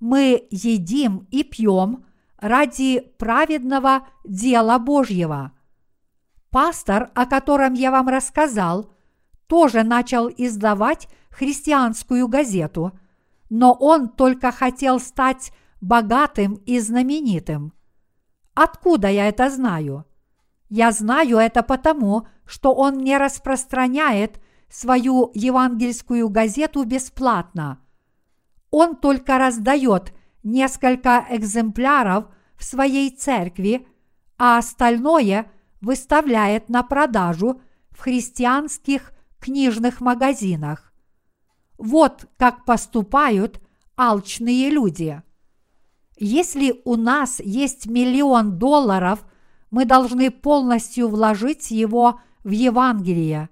Мы 0.00 0.48
едим 0.50 1.28
и 1.30 1.44
пьем 1.44 2.04
ради 2.42 3.00
праведного 3.18 4.08
дела 4.24 4.78
Божьего. 4.78 5.52
Пастор, 6.50 7.10
о 7.14 7.24
котором 7.24 7.72
я 7.72 7.90
вам 7.90 8.08
рассказал, 8.08 8.92
тоже 9.46 9.84
начал 9.84 10.28
издавать 10.28 11.08
христианскую 11.30 12.28
газету, 12.28 12.98
но 13.48 13.72
он 13.72 14.08
только 14.08 14.50
хотел 14.50 14.98
стать 14.98 15.52
богатым 15.80 16.54
и 16.66 16.78
знаменитым. 16.80 17.72
Откуда 18.54 19.08
я 19.08 19.28
это 19.28 19.48
знаю? 19.48 20.04
Я 20.68 20.90
знаю 20.90 21.38
это 21.38 21.62
потому, 21.62 22.26
что 22.44 22.74
он 22.74 22.98
не 22.98 23.16
распространяет 23.18 24.42
свою 24.68 25.30
евангельскую 25.32 26.28
газету 26.28 26.82
бесплатно. 26.84 27.78
Он 28.70 28.96
только 28.96 29.38
раздает 29.38 30.12
несколько 30.42 31.26
экземпляров 31.30 32.26
в 32.56 32.64
своей 32.64 33.10
церкви, 33.10 33.86
а 34.38 34.58
остальное 34.58 35.50
выставляет 35.80 36.68
на 36.68 36.82
продажу 36.82 37.60
в 37.90 38.00
христианских 38.00 39.12
книжных 39.40 40.00
магазинах. 40.00 40.92
Вот 41.78 42.26
как 42.36 42.64
поступают 42.64 43.60
алчные 43.96 44.70
люди. 44.70 45.22
Если 46.16 46.80
у 46.84 46.96
нас 46.96 47.40
есть 47.40 47.86
миллион 47.86 48.58
долларов, 48.58 49.24
мы 49.70 49.84
должны 49.84 50.30
полностью 50.30 51.08
вложить 51.08 51.70
его 51.70 52.20
в 52.44 52.50
Евангелие. 52.50 53.48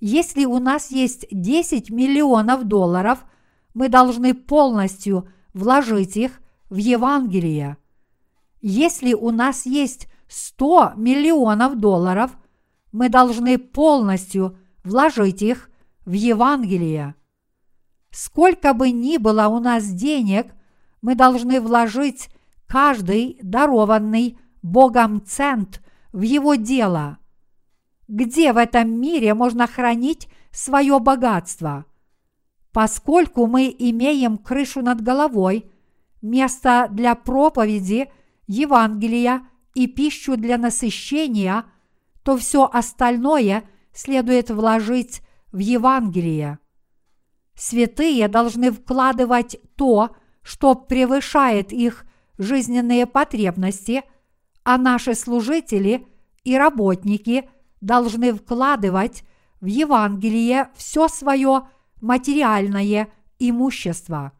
Если 0.00 0.44
у 0.44 0.58
нас 0.58 0.90
есть 0.90 1.26
10 1.30 1.90
миллионов 1.90 2.64
долларов, 2.64 3.24
мы 3.72 3.88
должны 3.88 4.34
полностью 4.34 5.28
вложить 5.56 6.18
их 6.18 6.42
в 6.68 6.76
Евангелие. 6.76 7.78
Если 8.60 9.14
у 9.14 9.30
нас 9.30 9.64
есть 9.64 10.06
100 10.28 10.92
миллионов 10.96 11.78
долларов, 11.78 12.36
мы 12.92 13.08
должны 13.08 13.56
полностью 13.56 14.58
вложить 14.84 15.40
их 15.40 15.70
в 16.04 16.12
Евангелие. 16.12 17.14
Сколько 18.10 18.74
бы 18.74 18.90
ни 18.90 19.16
было 19.16 19.48
у 19.48 19.58
нас 19.58 19.86
денег, 19.88 20.54
мы 21.00 21.14
должны 21.14 21.60
вложить 21.62 22.28
каждый 22.66 23.38
дарованный 23.42 24.38
Богом 24.62 25.24
цент 25.24 25.82
в 26.12 26.20
его 26.20 26.56
дело. 26.56 27.18
Где 28.08 28.52
в 28.52 28.58
этом 28.58 28.90
мире 28.90 29.32
можно 29.32 29.66
хранить 29.66 30.28
свое 30.50 30.98
богатство– 30.98 31.86
Поскольку 32.76 33.46
мы 33.46 33.74
имеем 33.78 34.36
крышу 34.36 34.82
над 34.82 35.00
головой, 35.00 35.64
место 36.20 36.88
для 36.90 37.14
проповеди, 37.14 38.12
Евангелия 38.48 39.48
и 39.72 39.86
пищу 39.86 40.36
для 40.36 40.58
насыщения, 40.58 41.64
то 42.22 42.36
все 42.36 42.68
остальное 42.70 43.64
следует 43.94 44.50
вложить 44.50 45.22
в 45.52 45.56
Евангелие. 45.56 46.58
Святые 47.54 48.28
должны 48.28 48.70
вкладывать 48.70 49.56
то, 49.76 50.14
что 50.42 50.74
превышает 50.74 51.72
их 51.72 52.04
жизненные 52.36 53.06
потребности, 53.06 54.02
а 54.64 54.76
наши 54.76 55.14
служители 55.14 56.06
и 56.44 56.58
работники 56.58 57.48
должны 57.80 58.34
вкладывать 58.34 59.24
в 59.62 59.64
Евангелие 59.64 60.68
все 60.76 61.08
свое 61.08 61.62
материальное 62.00 63.08
имущество. 63.38 64.32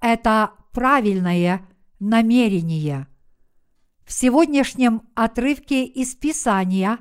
Это 0.00 0.52
правильное 0.72 1.66
намерение. 1.98 3.06
В 4.04 4.12
сегодняшнем 4.12 5.02
отрывке 5.14 5.84
из 5.84 6.14
Писания 6.14 6.98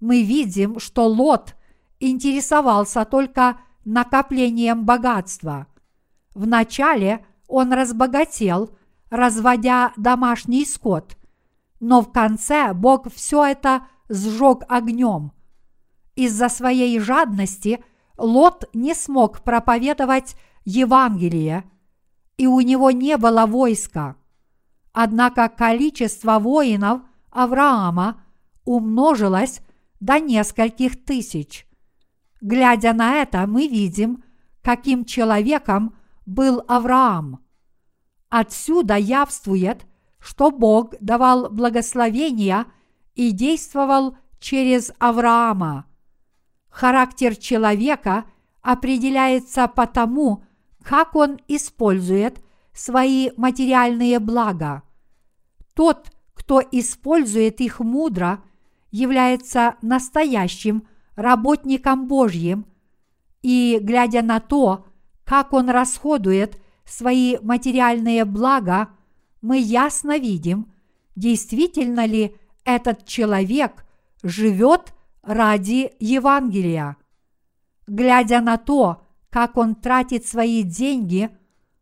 мы 0.00 0.22
видим, 0.22 0.78
что 0.78 1.06
Лот 1.06 1.56
интересовался 1.98 3.04
только 3.04 3.58
накоплением 3.84 4.84
богатства. 4.84 5.66
Вначале 6.34 7.24
он 7.48 7.72
разбогател, 7.72 8.70
разводя 9.10 9.92
домашний 9.96 10.64
скот, 10.64 11.16
но 11.80 12.02
в 12.02 12.12
конце 12.12 12.74
Бог 12.74 13.12
все 13.12 13.44
это 13.44 13.86
сжег 14.08 14.62
огнем. 14.68 15.32
Из-за 16.14 16.48
своей 16.48 16.98
жадности– 16.98 17.82
Лот 18.16 18.64
не 18.72 18.94
смог 18.94 19.42
проповедовать 19.42 20.36
Евангелие, 20.64 21.64
и 22.38 22.46
у 22.46 22.60
него 22.60 22.90
не 22.90 23.16
было 23.16 23.46
войска. 23.46 24.16
Однако 24.92 25.48
количество 25.48 26.38
воинов 26.38 27.02
Авраама 27.30 28.22
умножилось 28.64 29.60
до 30.00 30.18
нескольких 30.18 31.04
тысяч. 31.04 31.66
Глядя 32.40 32.92
на 32.92 33.16
это, 33.16 33.46
мы 33.46 33.68
видим, 33.68 34.24
каким 34.62 35.04
человеком 35.04 35.94
был 36.24 36.62
Авраам. 36.66 37.40
Отсюда 38.28 38.96
явствует, 38.96 39.86
что 40.18 40.50
Бог 40.50 40.94
давал 41.00 41.50
благословения 41.50 42.66
и 43.14 43.30
действовал 43.30 44.16
через 44.40 44.92
Авраама– 44.98 45.84
Характер 46.76 47.36
человека 47.36 48.26
определяется 48.60 49.66
по 49.66 49.86
тому, 49.86 50.44
как 50.82 51.16
он 51.16 51.38
использует 51.48 52.44
свои 52.74 53.30
материальные 53.38 54.18
блага. 54.18 54.82
Тот, 55.72 56.12
кто 56.34 56.60
использует 56.60 57.62
их 57.62 57.80
мудро, 57.80 58.44
является 58.90 59.76
настоящим 59.80 60.86
работником 61.14 62.08
Божьим, 62.08 62.66
и 63.40 63.78
глядя 63.80 64.20
на 64.20 64.38
то, 64.38 64.84
как 65.24 65.54
он 65.54 65.70
расходует 65.70 66.60
свои 66.84 67.38
материальные 67.40 68.26
блага, 68.26 68.90
мы 69.40 69.58
ясно 69.58 70.18
видим, 70.18 70.70
действительно 71.14 72.04
ли 72.04 72.36
этот 72.66 73.06
человек 73.06 73.86
живет 74.22 74.92
ради 75.26 75.92
Евангелия. 75.98 76.96
Глядя 77.86 78.40
на 78.40 78.56
то, 78.56 79.02
как 79.30 79.56
он 79.56 79.74
тратит 79.74 80.26
свои 80.26 80.62
деньги, 80.62 81.30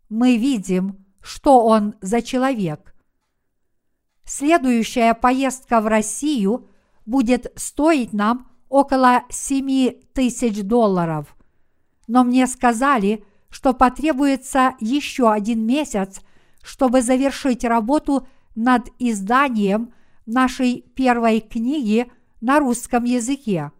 мы 0.09 0.36
видим, 0.36 1.05
что 1.22 1.64
он 1.64 1.95
за 2.01 2.20
человек. 2.22 2.95
Следующая 4.24 5.14
поездка 5.14 5.80
в 5.80 5.86
Россию 5.86 6.68
будет 7.07 7.53
стоить 7.57 8.12
нам 8.12 8.51
около 8.68 9.24
7 9.28 9.92
тысяч 10.14 10.62
долларов. 10.62 11.36
Но 12.07 12.24
мне 12.24 12.47
сказали, 12.47 13.24
что 13.51 13.72
потребуется 13.72 14.74
еще 14.80 15.30
один 15.30 15.64
месяц, 15.64 16.20
чтобы 16.62 17.03
завершить 17.03 17.64
работу 17.64 18.26
над 18.55 18.88
изданием 18.99 19.92
нашей 20.26 20.80
первой 20.95 21.40
книги 21.40 22.11
на 22.45 22.59
русском 22.59 23.05
языке. 23.05 23.72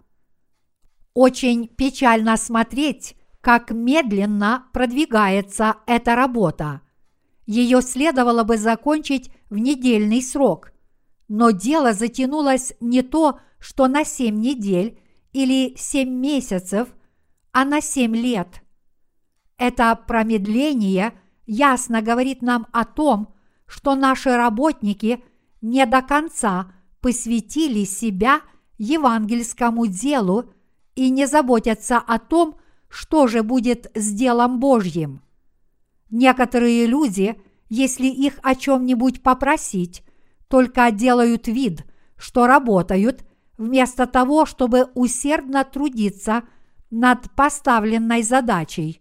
Очень 1.13 1.69
печально 1.69 2.39
смотреть, 2.39 3.15
как 3.43 3.71
медленно 3.71 4.69
продвигается 4.73 5.77
эта 5.87 6.17
работа. 6.17 6.81
Ее 7.45 7.83
следовало 7.83 8.43
бы 8.43 8.57
закончить 8.57 9.31
в 9.51 9.59
недельный 9.59 10.23
срок, 10.23 10.73
но 11.29 11.51
дело 11.51 11.93
затянулось 11.93 12.73
не 12.81 13.03
то, 13.03 13.39
что 13.59 13.87
на 13.87 14.03
семь 14.03 14.41
недель 14.41 14.99
или 15.35 15.75
семь 15.77 16.15
месяцев, 16.15 16.89
а 17.53 17.67
на 17.67 17.83
семь 17.83 18.17
лет. 18.17 18.63
Это 19.59 19.95
промедление 19.95 21.13
ясно 21.45 22.01
говорит 22.01 22.41
нам 22.41 22.67
о 22.73 22.87
том, 22.87 23.35
что 23.67 23.95
наши 23.95 24.35
работники 24.35 25.23
не 25.61 25.85
до 25.85 26.01
конца 26.01 26.73
посвятили 27.03 27.85
себя 27.85 28.41
евангельскому 28.79 29.87
делу 29.87 30.53
и 30.95 31.11
не 31.11 31.27
заботятся 31.27 31.99
о 31.99 32.19
том, 32.19 32.57
что 32.89 33.27
же 33.27 33.43
будет 33.43 33.91
с 33.95 34.13
делом 34.13 34.61
Божьим. 34.61 35.21
Некоторые 36.11 36.87
люди, 36.87 37.37
если 37.69 38.07
их 38.07 38.39
о 38.43 38.55
чем-нибудь 38.55 39.23
попросить, 39.23 40.05
только 40.49 40.91
делают 40.93 41.49
вид, 41.49 41.85
что 42.17 42.47
работают, 42.47 43.25
вместо 43.59 44.07
того, 44.07 44.47
чтобы 44.47 44.89
усердно 44.95 45.65
трудиться 45.65 46.45
над 46.91 47.31
поставленной 47.35 48.23
задачей. 48.23 49.01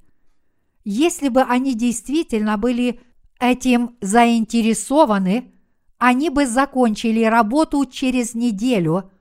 Если 0.83 1.29
бы 1.29 1.41
они 1.41 1.75
действительно 1.75 2.57
были 2.57 2.99
этим 3.39 3.95
заинтересованы, 4.01 5.53
они 5.97 6.29
бы 6.29 6.45
закончили 6.45 7.23
работу 7.23 7.85
через 7.85 8.33
неделю, 8.33 9.11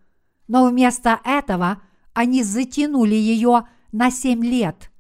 но 0.49 0.67
вместо 0.67 1.21
этого 1.25 1.83
они 2.13 2.43
затянули 2.43 3.15
ее 3.15 3.67
на 3.93 4.11
семь 4.11 4.45
лет. 4.45 4.91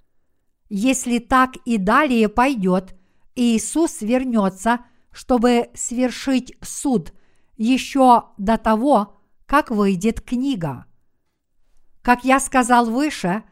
Если 0.68 1.18
так 1.18 1.56
и 1.64 1.76
далее 1.76 2.28
пойдет, 2.28 2.94
Иисус 3.34 4.00
вернется, 4.00 4.80
чтобы 5.10 5.70
свершить 5.74 6.54
суд 6.62 7.12
еще 7.56 8.24
до 8.38 8.56
того, 8.56 9.20
как 9.46 9.70
выйдет 9.70 10.20
книга. 10.20 10.86
Как 12.00 12.24
я 12.24 12.40
сказал 12.40 12.86
выше, 12.86 13.44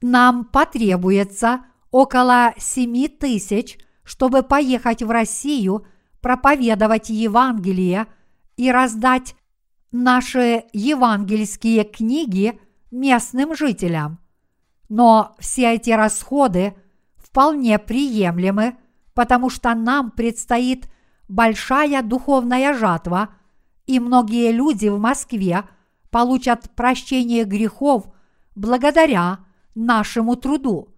нам 0.00 0.44
потребуется 0.44 1.64
около 1.90 2.54
семи 2.58 3.08
тысяч, 3.08 3.78
чтобы 4.02 4.42
поехать 4.42 5.02
в 5.02 5.10
Россию, 5.10 5.86
проповедовать 6.20 7.10
Евангелие 7.10 8.06
и 8.56 8.72
раздать 8.72 9.36
наши 9.92 10.64
евангельские 10.72 11.84
книги 11.84 12.58
местным 12.90 13.54
жителям. 13.54 14.18
Но 14.88 15.36
все 15.38 15.74
эти 15.74 15.90
расходы 15.90 16.74
вполне 17.16 17.78
приемлемы, 17.78 18.76
потому 19.14 19.50
что 19.50 19.74
нам 19.74 20.10
предстоит 20.10 20.88
большая 21.28 22.02
духовная 22.02 22.74
жатва, 22.74 23.30
и 23.86 24.00
многие 24.00 24.52
люди 24.52 24.88
в 24.88 24.98
Москве 24.98 25.64
получат 26.10 26.70
прощение 26.74 27.44
грехов 27.44 28.06
благодаря 28.54 29.40
нашему 29.74 30.36
труду. 30.36 30.88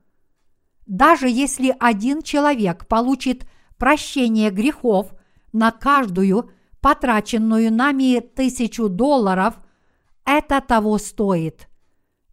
Даже 0.86 1.28
если 1.28 1.74
один 1.78 2.22
человек 2.22 2.86
получит 2.86 3.46
прощение 3.78 4.50
грехов 4.50 5.12
на 5.52 5.70
каждую 5.70 6.50
потраченную 6.84 7.72
нами 7.72 8.20
тысячу 8.20 8.88
долларов, 8.88 9.54
это 10.24 10.60
того 10.60 10.98
стоит– 10.98 11.68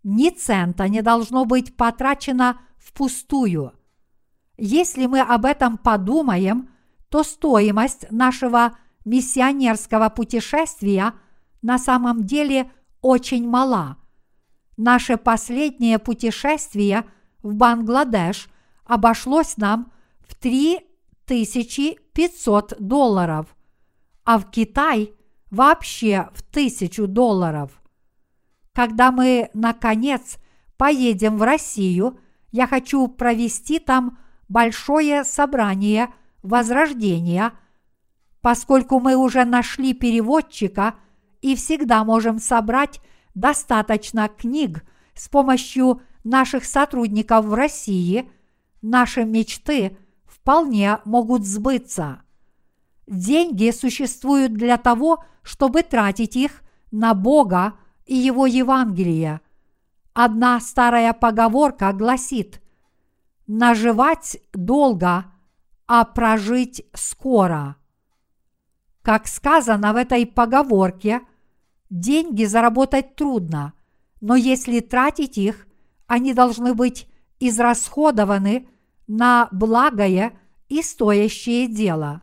ни 0.04 0.30
цента 0.30 0.88
не 0.88 1.02
должно 1.02 1.46
быть 1.46 1.76
потрачено 1.76 2.62
впустую. 2.78 3.74
Если 4.58 5.06
мы 5.06 5.22
об 5.22 5.46
этом 5.46 5.78
подумаем, 5.78 6.70
то 7.10 7.24
стоимость 7.24 8.12
нашего 8.12 8.78
миссионерского 9.06 10.10
путешествия 10.10 11.14
на 11.62 11.78
самом 11.78 12.24
деле 12.24 12.70
очень 13.02 13.48
мала. 13.48 13.98
Наше 14.78 15.18
последнее 15.18 16.00
путешествие 16.00 17.06
в 17.44 17.54
Бангладеш 17.54 18.50
обошлось 18.86 19.58
нам 19.58 19.92
в 20.28 20.34
3500 20.36 22.74
долларов, 22.80 23.56
а 24.32 24.38
в 24.38 24.50
Китай 24.50 25.14
вообще 25.50 26.30
в 26.34 26.40
1000 26.52 27.06
долларов. 27.08 27.70
Когда 28.72 29.12
мы, 29.12 29.50
наконец, 29.54 30.38
поедем 30.78 31.38
в 31.38 31.44
Россию, 31.44 32.18
я 32.54 32.66
хочу 32.66 33.10
провести 33.10 33.78
там 33.80 34.20
большое 34.48 35.26
собрание 35.26 36.14
возрождения, 36.44 37.52
поскольку 38.40 39.02
мы 39.02 39.18
уже 39.18 39.44
нашли 39.44 39.94
переводчика 39.94 40.96
и 41.42 41.58
всегда 41.58 42.06
можем 42.06 42.40
собрать 42.40 43.02
достаточно 43.36 44.30
книг 44.30 44.86
с 45.14 45.28
помощью 45.28 46.04
наших 46.24 46.64
сотрудников 46.64 47.48
в 47.48 47.54
России, 47.54 48.32
наши 48.82 49.26
мечты 49.26 49.98
вполне 50.24 51.00
могут 51.04 51.46
сбыться. 51.46 52.22
Деньги 53.12 53.72
существуют 53.72 54.54
для 54.54 54.78
того, 54.78 55.22
чтобы 55.44 55.84
тратить 55.84 56.38
их 56.38 56.64
на 56.92 57.14
Бога 57.14 57.74
и 58.06 58.16
его 58.16 58.46
Евангелие. 58.46 59.42
Одна 60.14 60.62
старая 60.62 61.12
поговорка 61.12 61.92
гласит 61.92 62.62
«наживать 63.48 64.38
долго, 64.54 65.26
а 65.88 66.06
прожить 66.06 66.86
скоро». 66.94 67.76
Как 69.02 69.28
сказано 69.28 69.92
в 69.92 69.98
этой 69.98 70.26
поговорке, 70.26 71.20
деньги 71.90 72.46
заработать 72.46 73.18
трудно, 73.18 73.74
но 74.22 74.38
если 74.38 74.80
тратить 74.80 75.38
их, 75.38 75.68
они 76.08 76.34
должны 76.34 76.74
быть 76.74 77.10
израсходованы 77.42 78.70
на 79.08 79.50
благое 79.52 80.40
и 80.70 80.82
стоящее 80.82 81.68
дело. 81.68 82.22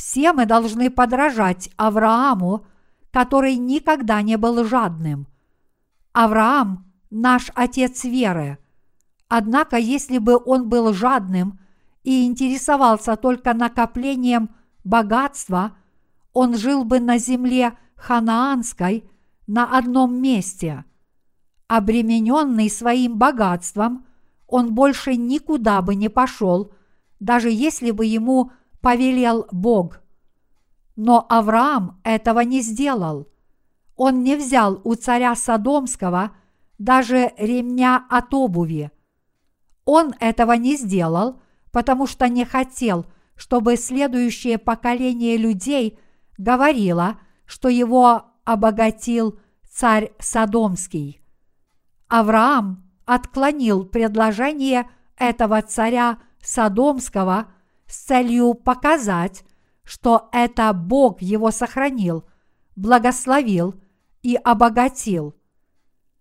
Все 0.00 0.32
мы 0.32 0.46
должны 0.46 0.88
подражать 0.88 1.68
Аврааму 1.76 2.64
который 3.10 3.56
никогда 3.56 4.22
не 4.22 4.36
был 4.36 4.64
жадным. 4.64 5.26
Авраам– 6.12 6.90
наш 7.10 7.50
отец 7.54 8.04
веры. 8.04 8.58
Однако, 9.28 9.76
если 9.76 10.18
бы 10.18 10.40
он 10.42 10.68
был 10.68 10.94
жадным 10.94 11.58
и 12.02 12.24
интересовался 12.24 13.16
только 13.16 13.52
накоплением 13.52 14.50
богатства, 14.84 15.76
он 16.32 16.56
жил 16.56 16.84
бы 16.84 17.00
на 17.00 17.18
земле 17.18 17.76
ханаанской 17.96 19.10
на 19.46 19.76
одном 19.76 20.20
месте. 20.22 20.84
Обремененный 21.68 22.70
своим 22.70 23.18
богатством, 23.18 24.06
он 24.46 24.74
больше 24.74 25.16
никуда 25.16 25.82
бы 25.82 25.94
не 25.94 26.08
пошел, 26.08 26.72
даже 27.18 27.50
если 27.50 27.90
бы 27.90 28.06
ему 28.06 28.52
повелел 28.80 29.46
Бог– 29.50 30.00
но 31.02 31.24
Авраам 31.30 31.98
этого 32.04 32.40
не 32.40 32.60
сделал. 32.60 33.26
Он 33.96 34.22
не 34.22 34.36
взял 34.36 34.82
у 34.84 34.96
царя 34.96 35.34
Содомского 35.34 36.32
даже 36.76 37.32
ремня 37.38 38.04
от 38.10 38.34
обуви. 38.34 38.90
Он 39.86 40.12
этого 40.20 40.52
не 40.52 40.76
сделал, 40.76 41.40
потому 41.72 42.06
что 42.06 42.28
не 42.28 42.44
хотел, 42.44 43.06
чтобы 43.34 43.76
следующее 43.76 44.58
поколение 44.58 45.38
людей 45.38 45.98
говорило, 46.36 47.18
что 47.46 47.70
его 47.70 48.24
обогатил 48.44 49.38
царь 49.70 50.12
Содомский. 50.18 51.22
Авраам 52.08 52.84
отклонил 53.06 53.86
предложение 53.86 54.86
этого 55.16 55.62
царя 55.62 56.18
Содомского 56.42 57.46
с 57.90 58.04
целью 58.04 58.54
показать, 58.54 59.44
что 59.84 60.28
это 60.32 60.72
Бог 60.72 61.20
его 61.20 61.50
сохранил, 61.50 62.24
благословил 62.76 63.74
и 64.22 64.36
обогатил. 64.36 65.34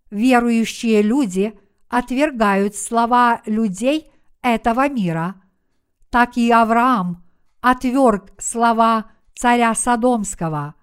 Верующие 0.10 1.02
люди 1.02 1.58
отвергают 1.88 2.76
слова 2.76 3.42
людей 3.46 4.12
этого 4.42 4.90
мира, 4.90 5.36
так 6.10 6.38
и 6.38 6.52
Авраам 6.52 7.24
отверг 7.62 8.32
слова 8.40 9.12
царя 9.36 9.76
Содомского. 9.76 10.76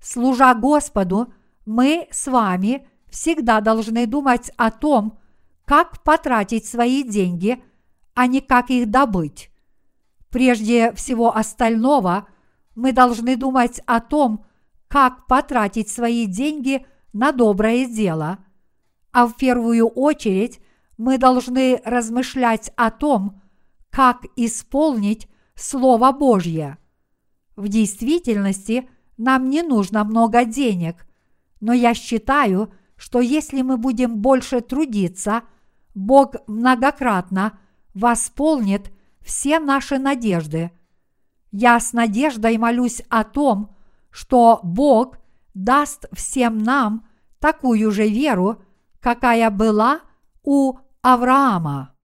Служа 0.00 0.54
Господу, 0.54 1.32
мы 1.64 2.08
с 2.10 2.26
вами 2.26 2.88
всегда 3.08 3.60
должны 3.60 4.06
думать 4.06 4.50
о 4.56 4.70
том, 4.70 5.18
как 5.64 6.02
потратить 6.02 6.66
свои 6.66 7.02
деньги, 7.02 7.62
а 8.14 8.26
не 8.26 8.40
как 8.40 8.70
их 8.70 8.90
добыть. 8.90 9.50
Прежде 10.30 10.92
всего 10.92 11.34
остального, 11.34 12.28
мы 12.74 12.92
должны 12.92 13.36
думать 13.36 13.80
о 13.86 14.00
том, 14.00 14.44
как 14.88 15.26
потратить 15.26 15.88
свои 15.88 16.26
деньги 16.26 16.86
на 17.12 17.32
доброе 17.32 17.86
дело, 17.86 18.38
а 19.12 19.26
в 19.26 19.36
первую 19.36 19.86
очередь 19.86 20.60
мы 20.96 21.18
должны 21.18 21.80
размышлять 21.84 22.72
о 22.76 22.90
том, 22.90 23.40
как 23.90 24.24
исполнить 24.36 25.28
Слово 25.54 26.12
Божье. 26.12 26.78
В 27.56 27.68
действительности 27.68 28.88
нам 29.16 29.50
не 29.50 29.62
нужно 29.62 30.04
много 30.04 30.44
денег, 30.44 31.06
но 31.60 31.72
я 31.72 31.94
считаю, 31.94 32.72
что 32.96 33.20
если 33.20 33.62
мы 33.62 33.76
будем 33.76 34.18
больше 34.18 34.60
трудиться, 34.60 35.42
Бог 35.94 36.36
многократно 36.46 37.58
восполнит 37.94 38.92
все 39.28 39.60
наши 39.60 39.98
надежды. 39.98 40.72
Я 41.52 41.78
с 41.78 41.92
надеждой 41.92 42.56
молюсь 42.56 43.02
о 43.10 43.24
том, 43.24 43.76
что 44.10 44.60
Бог 44.62 45.18
даст 45.52 46.06
всем 46.12 46.56
нам 46.56 47.06
такую 47.38 47.90
же 47.90 48.08
веру, 48.08 48.62
какая 49.00 49.50
была 49.50 50.00
у 50.42 50.78
Авраама. 51.02 51.94